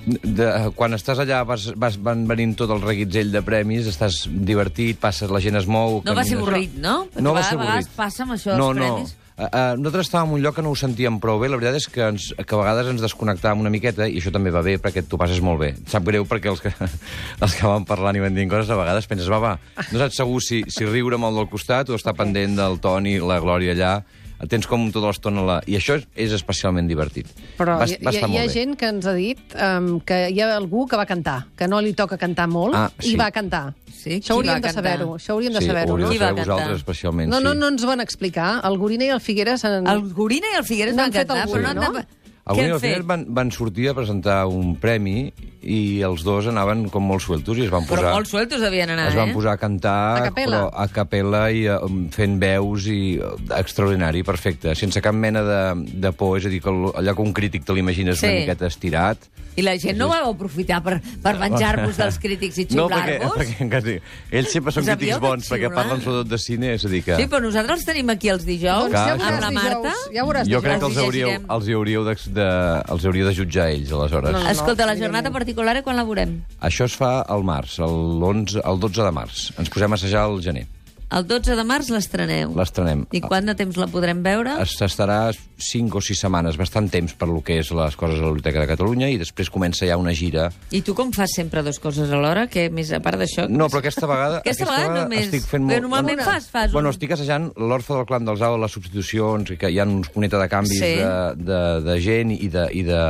De, 0.09 0.45
quan 0.77 0.93
estàs 0.95 1.19
allà 1.21 1.41
vas, 1.45 1.67
vas, 1.77 1.97
van 2.01 2.23
venint 2.29 2.53
tot 2.57 2.71
el 2.73 2.79
reguitzell 2.81 3.33
de 3.33 3.41
premis, 3.45 3.87
estàs 3.89 4.23
divertit, 4.31 4.97
passes, 5.01 5.29
la 5.33 5.41
gent 5.43 5.59
es 5.59 5.67
mou... 5.69 5.99
No 6.05 6.15
va 6.17 6.23
ser 6.23 6.37
camines- 6.37 6.45
avorrit, 6.47 6.77
no? 6.81 6.95
Perquè 7.11 7.25
No 7.25 7.33
va 7.35 7.43
a 7.43 7.49
ser 7.49 7.57
vegades 7.59 7.89
avorrit. 7.89 7.97
passa 7.99 8.23
amb 8.25 8.35
això 8.37 8.53
dels 8.53 8.61
no, 8.63 8.69
premis. 8.77 9.13
No, 9.17 9.28
Uh, 9.39 9.47
uh, 9.47 9.75
nosaltres 9.79 10.09
estàvem 10.09 10.33
en 10.33 10.35
un 10.35 10.41
lloc 10.43 10.57
que 10.57 10.63
no 10.65 10.73
ho 10.73 10.75
sentíem 10.75 11.15
prou 11.23 11.37
bé. 11.39 11.47
La 11.47 11.55
veritat 11.55 11.77
és 11.79 11.85
que, 11.87 12.01
ens, 12.11 12.25
que 12.35 12.55
a 12.57 12.59
vegades 12.59 12.89
ens 12.91 13.03
desconnectàvem 13.05 13.61
una 13.63 13.71
miqueta 13.71 14.03
i 14.09 14.17
això 14.19 14.33
també 14.35 14.51
va 14.51 14.59
bé 14.65 14.73
perquè 14.83 15.05
tu 15.07 15.19
passes 15.21 15.39
molt 15.39 15.61
bé. 15.61 15.69
Et 15.77 15.93
sap 15.95 16.03
greu 16.03 16.27
perquè 16.27 16.51
els 16.51 16.59
que, 16.59 16.73
els 17.45 17.55
que 17.55 17.69
van 17.69 17.87
parlant 17.87 18.19
i 18.19 18.23
van 18.23 18.35
dient 18.35 18.51
coses 18.51 18.67
a 18.73 18.79
vegades 18.81 19.07
penses, 19.07 19.31
va, 19.31 19.39
va, 19.39 19.53
no 19.93 20.01
saps 20.01 20.19
segur 20.19 20.41
si, 20.43 20.65
si 20.67 20.87
riure 20.89 21.15
amb 21.15 21.29
el 21.29 21.39
del 21.39 21.47
costat 21.53 21.87
o 21.87 21.95
estar 21.95 22.17
pendent 22.19 22.59
del 22.59 22.81
Toni, 22.83 23.15
la 23.23 23.39
Glòria 23.39 23.77
allà. 23.77 23.93
El 24.39 24.47
tens 24.47 24.67
com 24.71 24.85
tota 24.93 25.09
l'estona... 25.09 25.41
La... 25.43 25.57
I 25.67 25.75
això 25.75 25.97
és, 25.99 26.31
especialment 26.35 26.87
divertit. 26.87 27.27
Però 27.57 27.75
va, 27.81 27.87
hi, 27.89 27.97
va 28.03 28.13
hi, 28.15 28.21
hi 28.31 28.39
ha 28.39 28.45
gent 28.51 28.77
que 28.79 28.87
ens 28.87 29.07
ha 29.09 29.13
dit 29.17 29.55
um, 29.59 29.89
que 29.99 30.21
hi 30.31 30.39
ha 30.39 30.53
algú 30.55 30.85
que 30.87 30.99
va 30.99 31.05
cantar, 31.09 31.41
que 31.59 31.67
no 31.67 31.81
li 31.83 31.91
toca 31.97 32.17
cantar 32.21 32.47
molt, 32.51 32.77
Ah, 32.79 32.87
i 33.03 33.11
sí. 33.11 33.17
va 33.19 33.27
cantar. 33.35 33.73
Sí, 33.89 34.21
això 34.21 34.37
hauríem 34.37 34.55
va 34.55 34.61
de 34.61 34.69
cantar? 34.69 34.77
saber-ho. 34.79 35.09
Això 35.19 35.35
hauríem 35.35 35.57
de 35.57 35.63
Sí, 35.65 35.67
saber-ho, 35.67 35.97
no? 35.97 36.07
de 36.07 36.13
Qui 36.13 36.21
va 36.23 36.31
vosaltres 36.37 36.79
especialment. 36.79 37.29
No, 37.33 37.41
no, 37.43 37.51
sí. 37.51 37.59
no 37.59 37.73
ens 37.73 37.83
van 37.89 37.99
explicar. 38.05 38.61
El 38.63 38.79
Gorina 38.79 39.09
i 39.09 39.11
el 39.11 39.19
Figueres... 39.19 39.65
En... 39.67 39.87
El 39.91 40.07
Gorina 40.13 40.53
i 40.53 40.57
el 40.61 40.63
Figueres 40.63 40.95
No 40.95 41.03
van 41.03 41.11
cantar, 41.19 41.43
però 41.49 41.61
no 41.65 41.73
han 41.73 41.83
no? 41.83 42.05
Avui 42.49 42.65
al 42.71 42.79
final 42.81 43.03
van, 43.05 43.27
van 43.29 43.51
sortir 43.53 43.91
a 43.91 43.93
presentar 43.93 44.39
un 44.49 44.71
premi 44.81 45.29
i 45.61 45.99
els 46.07 46.21
dos 46.23 46.47
anaven 46.47 46.85
com 46.93 47.03
molt 47.03 47.23
sueltos 47.25 47.57
i 47.59 47.65
es 47.65 47.71
van 47.73 47.83
posar... 47.87 48.03
Però 48.05 48.13
molt 48.15 48.29
sueltos 48.31 48.61
devien 48.63 48.93
anar, 48.93 49.09
es 49.11 49.17
van 49.17 49.31
eh? 49.31 49.35
posar 49.35 49.57
a 49.57 49.59
cantar 49.59 49.97
A 50.21 50.23
capella. 50.29 50.61
però 50.61 50.69
a 50.71 50.87
capella 50.93 51.41
i 51.51 51.65
uh, 51.67 51.81
fent 52.15 52.37
veus 52.39 52.87
i 52.87 53.17
uh, 53.19 53.33
extraordinari, 53.59 54.23
perfecte, 54.23 54.75
sense 54.79 55.01
cap 55.03 55.15
mena 55.15 55.43
de, 55.43 55.59
de 55.99 56.13
por, 56.15 56.37
és 56.39 56.47
a 56.47 56.53
dir, 56.53 56.61
que 56.63 56.71
allò 56.71 57.15
que 57.17 57.25
un 57.25 57.33
crític 57.35 57.65
te 57.67 57.75
l'imagines 57.75 58.19
Sí. 58.19 58.25
una 58.27 58.39
miqueta 58.45 58.67
estirat. 58.71 59.27
I 59.59 59.63
la 59.65 59.73
gent 59.81 59.97
no 59.99 60.07
va 60.07 60.21
aprofitar 60.23 60.77
per, 60.85 60.99
per 61.19 61.33
venjar-vos 61.35 61.97
dels 62.01 62.19
crítics 62.23 62.61
i 62.61 62.67
No, 62.77 62.85
perquè, 62.87 63.17
xiular-vos? 63.17 63.39
perquè 63.41 63.67
quasi, 63.73 63.95
ells 64.31 64.53
sempre 64.55 64.71
són 64.71 64.85
crítics 64.87 65.19
bons, 65.19 65.49
perquè 65.51 65.71
parlen 65.73 65.99
sobretot 66.05 66.29
de 66.31 66.39
cine, 66.39 66.69
és 66.77 66.85
a 66.87 66.91
dir 66.93 67.01
que... 67.03 67.17
Sí, 67.19 67.25
però 67.27 67.41
nosaltres 67.43 67.81
els 67.81 67.87
tenim 67.89 68.13
aquí 68.13 68.31
els 68.31 68.45
dijous, 68.47 68.87
Doncs 68.93 68.95
ja 68.95 69.17
amb 69.17 69.43
la 69.43 69.51
Marta. 69.51 69.91
Ja 70.15 70.23
veuràs 70.23 70.47
jo 70.47 70.61
crec 70.63 70.79
que 70.79 70.87
els 70.87 71.01
hauríeu, 71.03 71.33
els 71.57 71.67
hauríeu 71.75 72.05
de, 72.07 72.15
de, 72.37 72.47
els 72.95 73.09
hauríeu 73.09 73.27
de 73.27 73.35
jutjar 73.41 73.67
ells, 73.73 73.91
aleshores. 73.91 74.31
No, 74.37 74.43
no. 74.45 74.53
Escolta, 74.53 74.87
la 74.87 74.95
jornada 74.95 75.33
particular, 75.49 75.81
quan 75.83 75.97
la 75.97 76.03
veurem? 76.05 76.35
Això 76.61 76.85
es 76.85 76.95
fa 76.97 77.21
al 77.25 77.43
març, 77.43 77.79
el, 77.81 78.21
11, 78.23 78.61
el 78.63 78.79
12 78.79 79.01
de 79.07 79.11
març. 79.15 79.47
Ens 79.59 79.69
posem 79.73 79.91
a 79.91 79.97
assajar 79.97 80.27
al 80.27 80.41
gener. 80.45 80.67
El 81.09 81.23
12 81.25 81.55
de 81.57 81.63
març 81.65 81.87
l'estreneu. 81.89 82.51
L'estrenem. 82.53 82.99
I 83.17 83.19
quant 83.23 83.47
de 83.49 83.55
temps 83.57 83.79
la 83.81 83.87
podrem 83.89 84.19
veure? 84.21 84.51
Es 84.61 84.75
estarà 84.85 85.31
5 85.57 85.97
o 85.97 86.01
6 86.05 86.19
setmanes, 86.21 86.53
bastant 86.59 86.85
temps 86.93 87.15
per 87.17 87.25
lo 87.31 87.39
que 87.41 87.55
és 87.63 87.71
les 87.73 87.95
coses 87.97 88.19
a 88.19 88.27
la 88.27 88.29
Biblioteca 88.29 88.61
de 88.61 88.67
Catalunya, 88.69 89.09
i 89.09 89.17
després 89.17 89.49
comença 89.49 89.87
ja 89.89 89.97
una 89.97 90.13
gira. 90.13 90.51
I 90.69 90.83
tu 90.85 90.93
com 90.93 91.09
fas 91.11 91.33
sempre 91.33 91.63
dues 91.65 91.79
coses 91.81 92.13
alhora? 92.13 92.45
Que 92.45 92.67
més 92.69 92.91
a 92.93 92.99
part 93.01 93.17
d'això... 93.17 93.47
No, 93.49 93.71
però 93.73 93.81
aquesta 93.81 94.05
vegada... 94.05 94.37
Aquesta 94.45 94.69
vegada 94.69 95.01
només- 95.07 95.25
Estic 95.31 95.49
fent 95.49 95.65
Però 95.65 95.81
molt... 95.81 95.87
normalment 95.89 96.21
bueno, 96.21 96.29
fas- 96.29 96.51
fas 96.53 96.71
Bueno, 96.77 96.93
un- 96.93 96.99
estic 96.99 97.17
assajant 97.17 97.49
l'Orfa 97.57 97.97
del 97.97 98.05
Clan 98.05 98.29
dels 98.29 98.45
Au, 98.45 98.59
les 98.61 98.77
substitucions, 98.77 99.49
que 99.57 99.73
hi 99.73 99.81
ha 99.81 99.89
uns 99.89 100.13
cuneta 100.13 100.37
de 100.37 100.47
canvis 100.53 100.77
Sí. 100.77 100.93
de, 101.01 101.11
de, 101.41 101.61
de 101.89 101.97
gent 102.05 102.37
i 102.37 102.53
de, 102.53 102.67
i 102.69 102.85
de, 102.85 103.01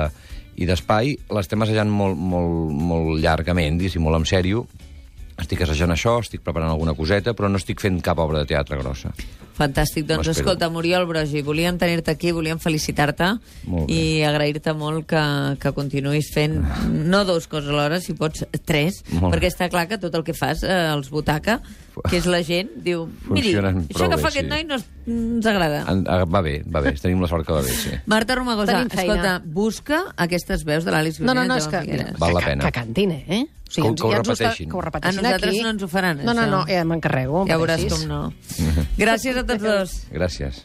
i 0.59 0.67
d'espai. 0.67 1.15
L'estem 1.35 1.63
assajant 1.63 1.91
molt, 1.91 2.19
molt, 2.19 2.71
molt 2.91 3.19
llargament, 3.23 3.79
diguéssim, 3.79 4.03
molt 4.03 4.19
en 4.19 4.27
sèrio. 4.27 4.65
Estic 5.39 5.63
assajant 5.63 5.95
això, 5.95 6.17
estic 6.19 6.43
preparant 6.43 6.73
alguna 6.73 6.95
coseta, 6.97 7.33
però 7.33 7.47
no 7.47 7.61
estic 7.61 7.79
fent 7.79 8.01
cap 8.03 8.19
obra 8.19 8.43
de 8.43 8.49
teatre 8.51 8.79
grossa. 8.81 9.13
Fantàstic. 9.59 10.05
Doncs 10.07 10.29
escolta, 10.31 10.69
Muriel 10.71 11.03
Brogi, 11.09 11.41
volíem 11.43 11.77
tenir-te 11.81 12.13
aquí, 12.15 12.31
volíem 12.35 12.59
felicitar-te 12.63 13.33
bé. 13.65 13.83
i 13.91 13.99
agrair-te 14.23 14.73
molt 14.77 15.05
que, 15.09 15.23
que 15.59 15.73
continuïs 15.75 16.31
fent 16.33 16.55
no 16.89 17.25
dos 17.27 17.49
coses 17.51 17.69
alhora, 17.73 17.99
si 17.99 18.15
pots 18.15 18.45
tres, 18.65 19.03
Molt 19.11 19.27
bé. 19.29 19.35
perquè 19.35 19.51
està 19.51 19.69
clar 19.71 19.87
que 19.91 19.99
tot 19.99 20.15
el 20.15 20.23
que 20.23 20.33
fas, 20.37 20.63
eh, 20.63 20.79
els 20.93 21.11
butaca, 21.11 21.59
que 22.07 22.15
és 22.21 22.25
la 22.31 22.39
gent, 22.47 22.71
diu, 22.85 23.07
miri, 23.27 23.51
això 23.59 24.07
que 24.07 24.15
bé, 24.15 24.21
fa 24.21 24.29
aquest 24.31 24.45
sí. 24.45 24.49
noi 24.53 24.63
no 24.69 24.79
ens 24.79 25.45
agrada. 25.51 25.83
En, 25.91 26.05
ah, 26.07 26.23
va 26.23 26.39
bé, 26.45 26.61
va 26.63 26.79
bé, 26.85 26.93
tenim 27.01 27.19
la 27.19 27.27
sort 27.27 27.45
que 27.47 27.53
va 27.57 27.61
bé, 27.65 27.75
sí. 27.75 27.91
Marta 28.07 28.37
Romagosa, 28.39 28.85
escolta, 28.87 29.41
busca 29.43 30.05
aquestes 30.15 30.63
veus 30.63 30.87
de 30.87 30.95
l'Àlex 30.95 31.19
No, 31.19 31.33
no, 31.35 31.43
no, 31.43 31.57
i 31.59 31.63
és 31.63 31.67
que, 31.67 31.81
Figueres. 31.83 32.15
Val 32.21 32.37
la 32.37 32.45
que, 32.45 32.53
pena. 32.53 32.63
que 32.63 32.71
cantin, 32.79 33.11
eh? 33.11 33.45
O 33.69 33.73
Que 33.75 33.81
ho- 33.81 33.87
ens- 33.91 34.01
que 34.01 34.07
ho 34.07 34.11
està- 34.11 34.17
repeteixin. 34.23 34.69
Que 34.69 34.75
ho 34.75 34.81
repeteixin 34.81 35.19
A 35.19 35.21
nosaltres 35.21 35.49
aquí. 35.53 35.61
no 35.61 35.69
ens 35.69 35.83
ho 35.83 35.87
faran, 35.87 36.17
No, 36.25 36.33
no, 36.33 36.41
això. 36.41 36.49
no, 36.49 36.65
ja 36.67 36.83
m'encarrego. 36.85 37.45
Ja 37.47 37.57
veuràs 37.57 37.85
com 37.87 38.07
no. 38.07 38.33
Gràcies 38.97 39.37
a 39.37 39.43
tots 39.45 39.61
dos. 39.61 39.91
Gràcies. 40.11 40.55